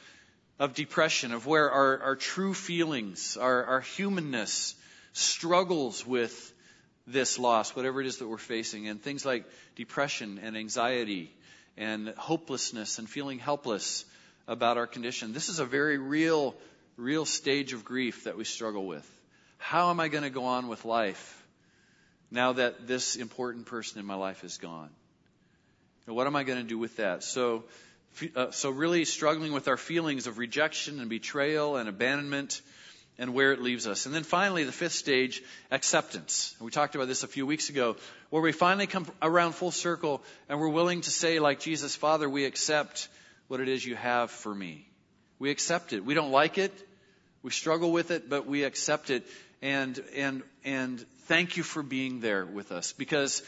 [0.61, 4.77] of depression, of where our, our true feelings, our, our humanness
[5.15, 6.53] struggles with
[7.07, 11.33] this loss, whatever it is that we're facing, and things like depression and anxiety
[11.79, 14.05] and hopelessness and feeling helpless
[14.47, 15.33] about our condition.
[15.33, 16.55] This is a very real,
[17.01, 19.09] real stage of grief that we struggle with.
[19.59, 21.43] How am I going to go on with life
[22.31, 24.91] now that this important person in my life is gone?
[26.07, 27.23] what am I going to do with that?
[27.23, 27.63] So,
[28.35, 32.63] uh, so really struggling with our feelings of rejection and betrayal and abandonment
[33.17, 34.07] and where it leaves us.
[34.07, 36.57] And then finally, the fifth stage, acceptance.
[36.59, 37.97] We talked about this a few weeks ago,
[38.31, 42.29] where we finally come around full circle and we're willing to say, like Jesus, Father,
[42.29, 43.09] we accept
[43.47, 44.89] what it is you have for me.
[45.39, 46.05] We accept it.
[46.05, 46.73] We don't like it.
[47.43, 49.27] We struggle with it, but we accept it.
[49.63, 53.43] And, and, and thank you for being there with us because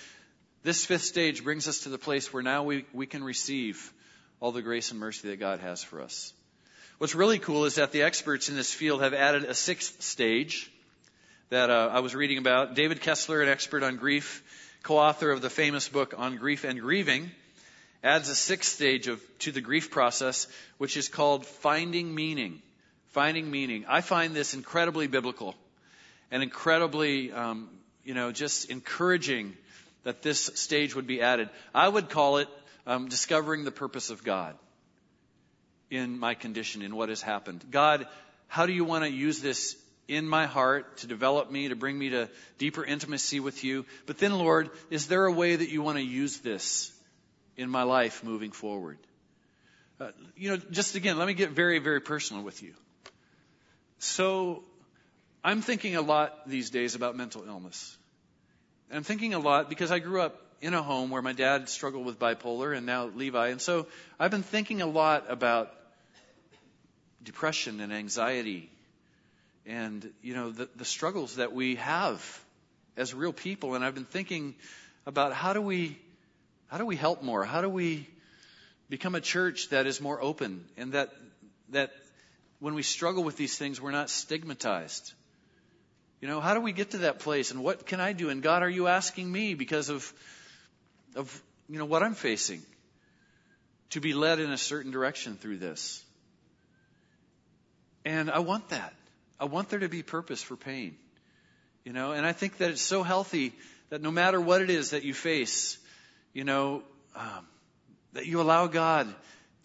[0.62, 3.92] this fifth stage brings us to the place where now we, we can receive
[4.40, 6.32] all the grace and mercy that God has for us.
[6.98, 10.70] What's really cool is that the experts in this field have added a sixth stage
[11.50, 12.74] that uh, I was reading about.
[12.74, 14.42] David Kessler, an expert on grief,
[14.82, 17.30] co-author of the famous book on grief and grieving,
[18.04, 20.46] adds a sixth stage of, to the grief process,
[20.78, 22.62] which is called finding meaning.
[23.12, 23.84] Finding meaning.
[23.88, 25.54] I find this incredibly biblical
[26.30, 27.68] and incredibly, um,
[28.04, 29.54] you know, just encouraging
[30.04, 31.48] that this stage would be added.
[31.74, 32.48] I would call it
[32.86, 34.56] um, discovering the purpose of God
[35.90, 37.64] in my condition, in what has happened.
[37.70, 38.06] God,
[38.48, 39.76] how do you want to use this
[40.08, 43.84] in my heart to develop me, to bring me to deeper intimacy with you?
[44.06, 46.90] But then, Lord, is there a way that you want to use this
[47.58, 48.98] in my life moving forward?
[50.00, 52.72] Uh, you know, just again, let me get very, very personal with you.
[54.04, 54.64] So,
[55.44, 57.96] I'm thinking a lot these days about mental illness.
[58.90, 61.68] And I'm thinking a lot because I grew up in a home where my dad
[61.68, 63.50] struggled with bipolar and now Levi.
[63.50, 63.86] And so
[64.18, 65.72] I've been thinking a lot about
[67.22, 68.68] depression and anxiety
[69.66, 72.44] and, you know, the, the struggles that we have
[72.96, 73.76] as real people.
[73.76, 74.56] And I've been thinking
[75.06, 75.96] about how do we,
[76.66, 77.44] how do we help more?
[77.44, 78.08] How do we
[78.88, 81.10] become a church that is more open and that,
[81.68, 81.92] that
[82.62, 85.14] when we struggle with these things, we're not stigmatized.
[86.20, 88.28] You know, how do we get to that place and what can I do?
[88.28, 90.12] And God, are you asking me because of
[91.16, 92.62] of you know what I'm facing
[93.90, 96.04] to be led in a certain direction through this.
[98.04, 98.94] And I want that.
[99.40, 100.96] I want there to be purpose for pain.
[101.84, 103.54] You know, and I think that it's so healthy
[103.90, 105.78] that no matter what it is that you face,
[106.32, 106.84] you know,
[107.16, 107.44] um,
[108.12, 109.12] that you allow God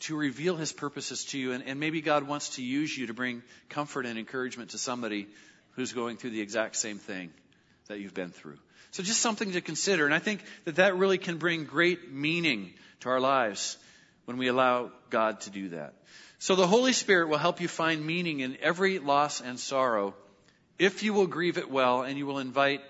[0.01, 1.53] to reveal his purposes to you.
[1.53, 5.27] And, and maybe God wants to use you to bring comfort and encouragement to somebody
[5.71, 7.31] who's going through the exact same thing
[7.87, 8.57] that you've been through.
[8.91, 10.05] So just something to consider.
[10.05, 13.77] And I think that that really can bring great meaning to our lives
[14.25, 15.93] when we allow God to do that.
[16.39, 20.13] So the Holy Spirit will help you find meaning in every loss and sorrow
[20.77, 22.81] if you will grieve it well and you will invite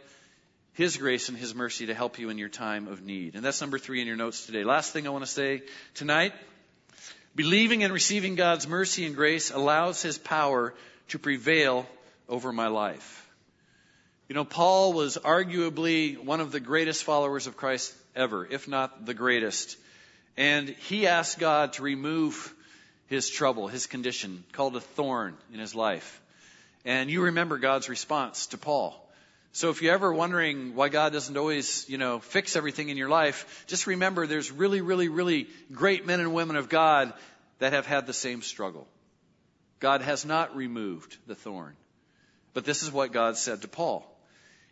[0.74, 3.36] His grace and His mercy to help you in your time of need.
[3.36, 4.64] And that's number three in your notes today.
[4.64, 5.62] Last thing I want to say
[5.94, 6.34] tonight
[7.38, 10.74] Believing and receiving God's mercy and grace allows His power
[11.10, 11.86] to prevail
[12.28, 13.30] over my life.
[14.28, 19.06] You know, Paul was arguably one of the greatest followers of Christ ever, if not
[19.06, 19.78] the greatest.
[20.36, 22.56] And he asked God to remove
[23.06, 26.20] his trouble, his condition, called a thorn in his life.
[26.86, 29.07] And you remember God's response to Paul.
[29.58, 33.10] So if you're ever wondering why God doesn't always, you know, fix everything in your
[33.10, 37.12] life, just remember there's really, really, really great men and women of God
[37.58, 38.88] that have had the same struggle.
[39.80, 41.76] God has not removed the thorn.
[42.54, 44.06] But this is what God said to Paul.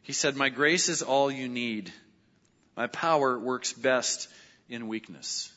[0.03, 1.91] He said, My grace is all you need.
[2.77, 4.27] My power works best
[4.69, 5.51] in weakness.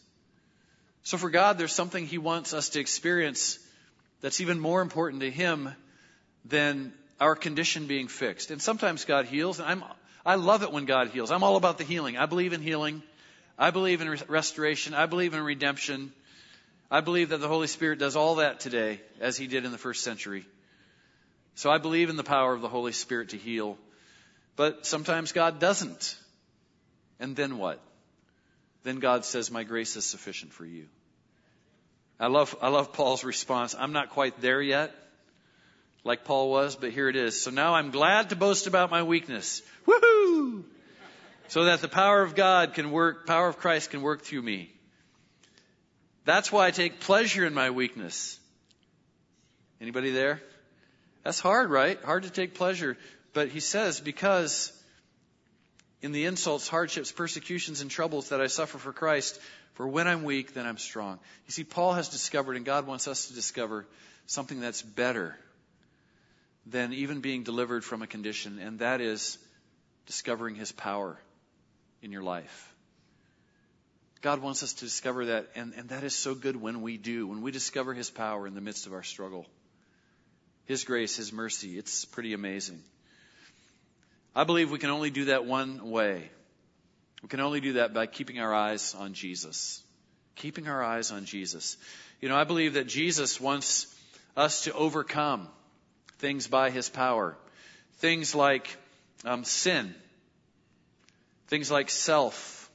[1.03, 3.59] So for God, there's something He wants us to experience
[4.22, 5.74] that's even more important to Him
[6.47, 8.50] than our condition being fixed.
[8.50, 9.84] And sometimes God heals, and I'm,
[10.24, 11.30] I love it when God heals.
[11.30, 12.16] I'm all about the healing.
[12.16, 13.02] I believe in healing.
[13.58, 14.94] I believe in restoration.
[14.94, 16.12] I believe in redemption.
[16.90, 19.78] I believe that the Holy Spirit does all that today, as He did in the
[19.78, 20.46] first century.
[21.54, 23.76] So I believe in the power of the Holy Spirit to heal.
[24.54, 26.16] But sometimes God doesn't.
[27.18, 27.80] And then what?
[28.84, 30.86] Then God says, My grace is sufficient for you.
[32.20, 33.74] I love, I love Paul's response.
[33.78, 34.94] I'm not quite there yet
[36.09, 37.40] like Paul was, but here it is.
[37.40, 39.62] So now I'm glad to boast about my weakness.
[39.86, 40.64] Woohoo!
[41.48, 44.72] So that the power of God can work, power of Christ can work through me.
[46.24, 48.40] That's why I take pleasure in my weakness.
[49.80, 50.42] Anybody there?
[51.24, 52.02] That's hard, right?
[52.02, 52.96] Hard to take pleasure.
[53.34, 54.72] But he says, because
[56.00, 59.38] in the insults, hardships, persecutions, and troubles that I suffer for Christ,
[59.74, 61.18] for when I'm weak, then I'm strong.
[61.46, 63.86] You see, Paul has discovered, and God wants us to discover,
[64.26, 65.36] something that's better
[66.70, 69.38] than even being delivered from a condition, and that is
[70.06, 71.18] discovering His power
[72.02, 72.74] in your life.
[74.20, 77.26] God wants us to discover that, and, and that is so good when we do,
[77.28, 79.46] when we discover His power in the midst of our struggle.
[80.66, 82.82] His grace, His mercy, it's pretty amazing.
[84.34, 86.30] I believe we can only do that one way.
[87.22, 89.82] We can only do that by keeping our eyes on Jesus.
[90.36, 91.76] Keeping our eyes on Jesus.
[92.20, 93.92] You know, I believe that Jesus wants
[94.36, 95.48] us to overcome
[96.18, 97.36] things by his power.
[97.98, 98.76] Things like
[99.24, 99.94] um, sin,
[101.48, 102.70] things like self,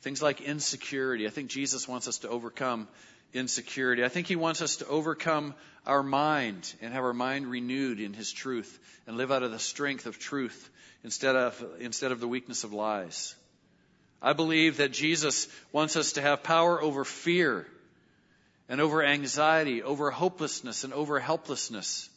[0.00, 1.26] things like insecurity.
[1.26, 2.88] I think Jesus wants us to overcome
[3.32, 4.04] insecurity.
[4.04, 5.54] I think he wants us to overcome
[5.86, 9.58] our mind and have our mind renewed in his truth and live out of the
[9.58, 10.70] strength of truth
[11.04, 13.34] instead of, instead of the weakness of lies.
[14.20, 17.66] I believe that Jesus wants us to have power over fear
[18.68, 22.08] and over anxiety, over hopelessness and over helplessness.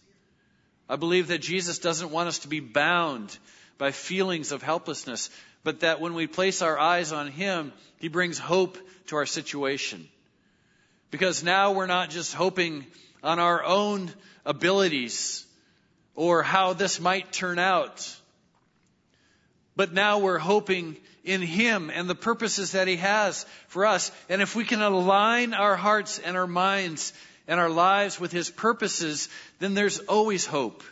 [0.89, 3.37] I believe that Jesus doesn't want us to be bound
[3.77, 5.29] by feelings of helplessness,
[5.63, 8.77] but that when we place our eyes on Him, He brings hope
[9.07, 10.07] to our situation.
[11.11, 12.85] Because now we're not just hoping
[13.23, 14.11] on our own
[14.45, 15.45] abilities
[16.13, 18.15] or how this might turn out,
[19.75, 24.11] but now we're hoping in Him and the purposes that He has for us.
[24.29, 27.11] And if we can align our hearts and our minds
[27.47, 29.29] and our lives with His purposes,
[29.59, 30.83] then there's always hope,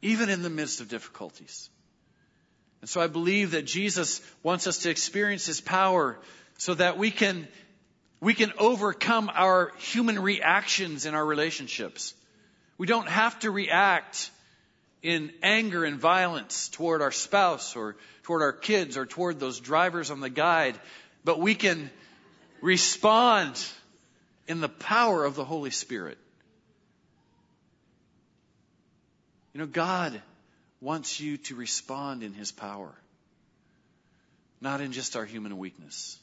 [0.00, 1.70] even in the midst of difficulties.
[2.80, 6.18] And so I believe that Jesus wants us to experience His power
[6.58, 7.46] so that we can,
[8.20, 12.14] we can overcome our human reactions in our relationships.
[12.78, 14.30] We don't have to react
[15.02, 20.10] in anger and violence toward our spouse or toward our kids or toward those drivers
[20.10, 20.78] on the guide,
[21.24, 21.90] but we can
[22.60, 23.60] respond
[24.52, 26.18] in the power of the Holy Spirit.
[29.54, 30.20] You know, God
[30.78, 32.92] wants you to respond in His power,
[34.60, 36.18] not in just our human weakness.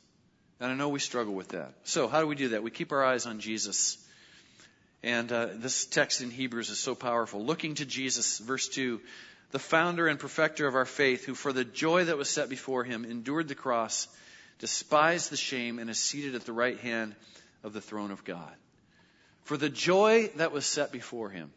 [0.60, 1.74] And I know we struggle with that.
[1.86, 2.62] So, how do we do that?
[2.62, 3.98] We keep our eyes on Jesus.
[5.02, 7.44] And uh, this text in Hebrews is so powerful.
[7.44, 9.02] Looking to Jesus, verse 2,
[9.52, 12.84] the founder and perfecter of our faith, who for the joy that was set before
[12.84, 14.08] him endured the cross,
[14.60, 17.16] despised the shame, and is seated at the right hand
[17.64, 18.54] of the throne of God.
[19.44, 21.52] for the joy that was set before him.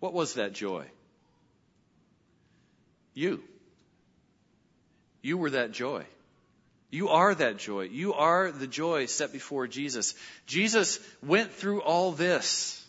[0.00, 0.86] What was that joy?
[3.12, 3.42] You.
[5.20, 6.06] You were that joy.
[6.90, 7.82] You are that joy.
[7.82, 10.14] You are the joy set before Jesus.
[10.46, 12.82] Jesus went through all this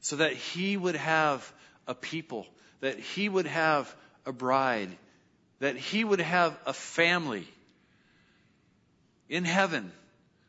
[0.00, 1.52] so that he would have
[1.86, 2.46] a people,
[2.80, 3.94] that he would have
[4.26, 4.90] a bride,
[5.60, 7.46] that he would have a family
[9.28, 9.92] in heaven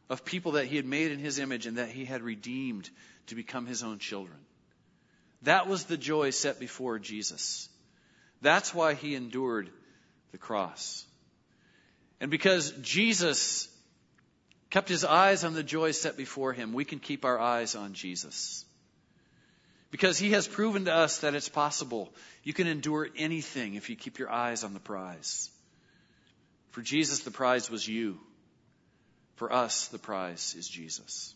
[0.09, 2.89] of people that he had made in his image and that he had redeemed
[3.27, 4.37] to become his own children.
[5.43, 7.69] That was the joy set before Jesus.
[8.41, 9.69] That's why he endured
[10.31, 11.05] the cross.
[12.19, 13.67] And because Jesus
[14.69, 17.93] kept his eyes on the joy set before him, we can keep our eyes on
[17.93, 18.65] Jesus.
[19.91, 22.11] Because he has proven to us that it's possible.
[22.43, 25.51] You can endure anything if you keep your eyes on the prize.
[26.71, 28.19] For Jesus, the prize was you.
[29.35, 31.33] For us, the prize is Jesus.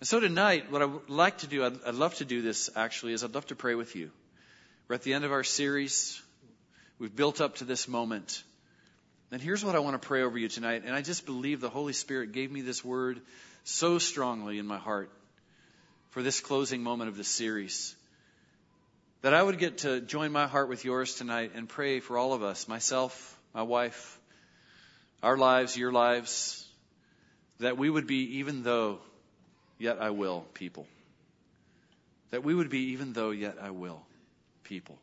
[0.00, 2.70] And so tonight, what I would like to do, I'd, I'd love to do this
[2.76, 4.10] actually, is I'd love to pray with you.
[4.86, 6.20] We're at the end of our series.
[6.98, 8.42] We've built up to this moment.
[9.30, 10.82] And here's what I want to pray over you tonight.
[10.86, 13.20] And I just believe the Holy Spirit gave me this word
[13.64, 15.10] so strongly in my heart
[16.10, 17.94] for this closing moment of this series.
[19.22, 22.32] That I would get to join my heart with yours tonight and pray for all
[22.32, 24.18] of us, myself, my wife,
[25.22, 26.67] our lives, your lives,
[27.60, 28.98] that we would be even though,
[29.78, 30.86] yet I will, people.
[32.30, 34.02] That we would be even though, yet I will,
[34.64, 34.98] people.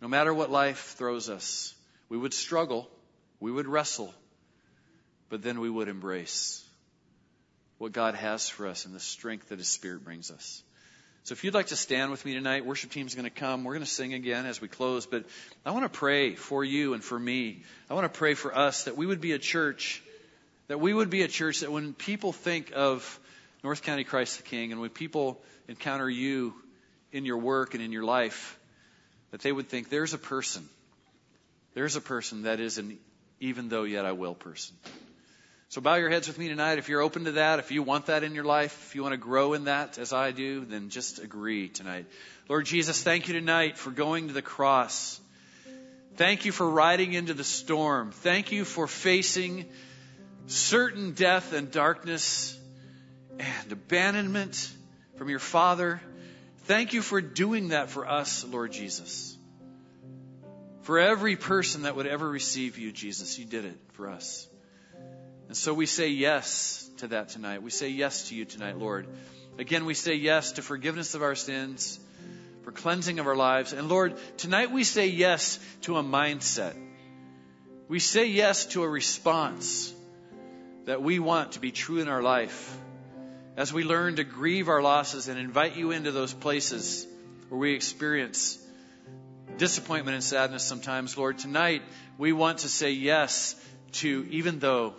[0.00, 1.74] No matter what life throws us,
[2.08, 2.88] we would struggle
[3.40, 4.12] we would wrestle,
[5.28, 6.64] but then we would embrace
[7.78, 10.62] what God has for us and the strength that His Spirit brings us.
[11.24, 13.62] So if you'd like to stand with me tonight, worship team's going to come.
[13.62, 15.26] We're going to sing again as we close, but
[15.64, 17.62] I want to pray for you and for me.
[17.90, 20.02] I want to pray for us that we would be a church,
[20.68, 23.18] that we would be a church that when people think of
[23.64, 26.54] North County Christ the King and when people encounter you
[27.12, 28.58] in your work and in your life,
[29.30, 30.68] that they would think there's a person.
[31.74, 32.98] There's a person that is an
[33.40, 34.76] even though yet I will person.
[35.70, 36.78] So bow your heads with me tonight.
[36.78, 39.12] If you're open to that, if you want that in your life, if you want
[39.12, 42.06] to grow in that as I do, then just agree tonight.
[42.48, 45.20] Lord Jesus, thank you tonight for going to the cross.
[46.16, 48.12] Thank you for riding into the storm.
[48.12, 49.66] Thank you for facing
[50.48, 52.58] certain death and darkness
[53.38, 54.72] and abandonment
[55.16, 56.00] from your Father.
[56.64, 59.36] Thank you for doing that for us, Lord Jesus.
[60.82, 64.48] For every person that would ever receive you, Jesus, you did it for us.
[65.48, 67.62] And so we say yes to that tonight.
[67.62, 69.06] We say yes to you tonight, Lord.
[69.58, 72.00] Again, we say yes to forgiveness of our sins,
[72.62, 73.74] for cleansing of our lives.
[73.74, 76.74] And Lord, tonight we say yes to a mindset.
[77.88, 79.94] We say yes to a response
[80.88, 82.74] that we want to be true in our life
[83.58, 87.06] as we learn to grieve our losses and invite you into those places
[87.50, 88.58] where we experience
[89.58, 91.82] disappointment and sadness sometimes, Lord, tonight
[92.16, 93.54] we want to say yes
[94.00, 94.94] to even though,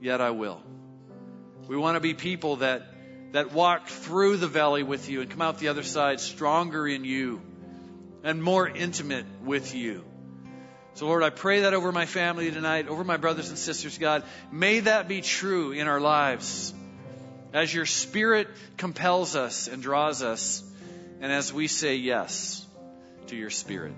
[0.00, 0.60] yet I will.
[1.68, 2.82] We want to be people that,
[3.30, 7.04] that walk through the valley with you and come out the other side stronger in
[7.04, 7.40] you
[8.24, 10.04] and more intimate with you.
[10.96, 14.22] So, Lord, I pray that over my family tonight, over my brothers and sisters, God.
[14.50, 16.72] May that be true in our lives
[17.52, 20.64] as your Spirit compels us and draws us,
[21.20, 22.64] and as we say yes
[23.26, 23.92] to your spirit.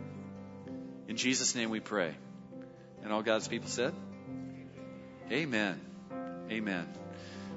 [1.07, 2.17] In Jesus' name we pray.
[3.05, 3.95] And all God's people said,
[5.31, 5.81] Amen.
[6.51, 6.89] Amen.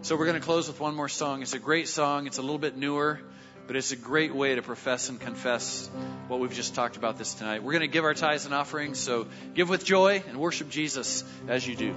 [0.04, 1.42] So we're going to close with one more song.
[1.42, 2.28] It's a great song.
[2.28, 3.20] It's a little bit newer,
[3.68, 5.90] but it's a great way to profess and confess
[6.28, 7.64] what we've just talked about this tonight.
[7.64, 11.24] We're going to give our tithes and offerings, so give with joy and worship Jesus
[11.48, 11.96] as you do.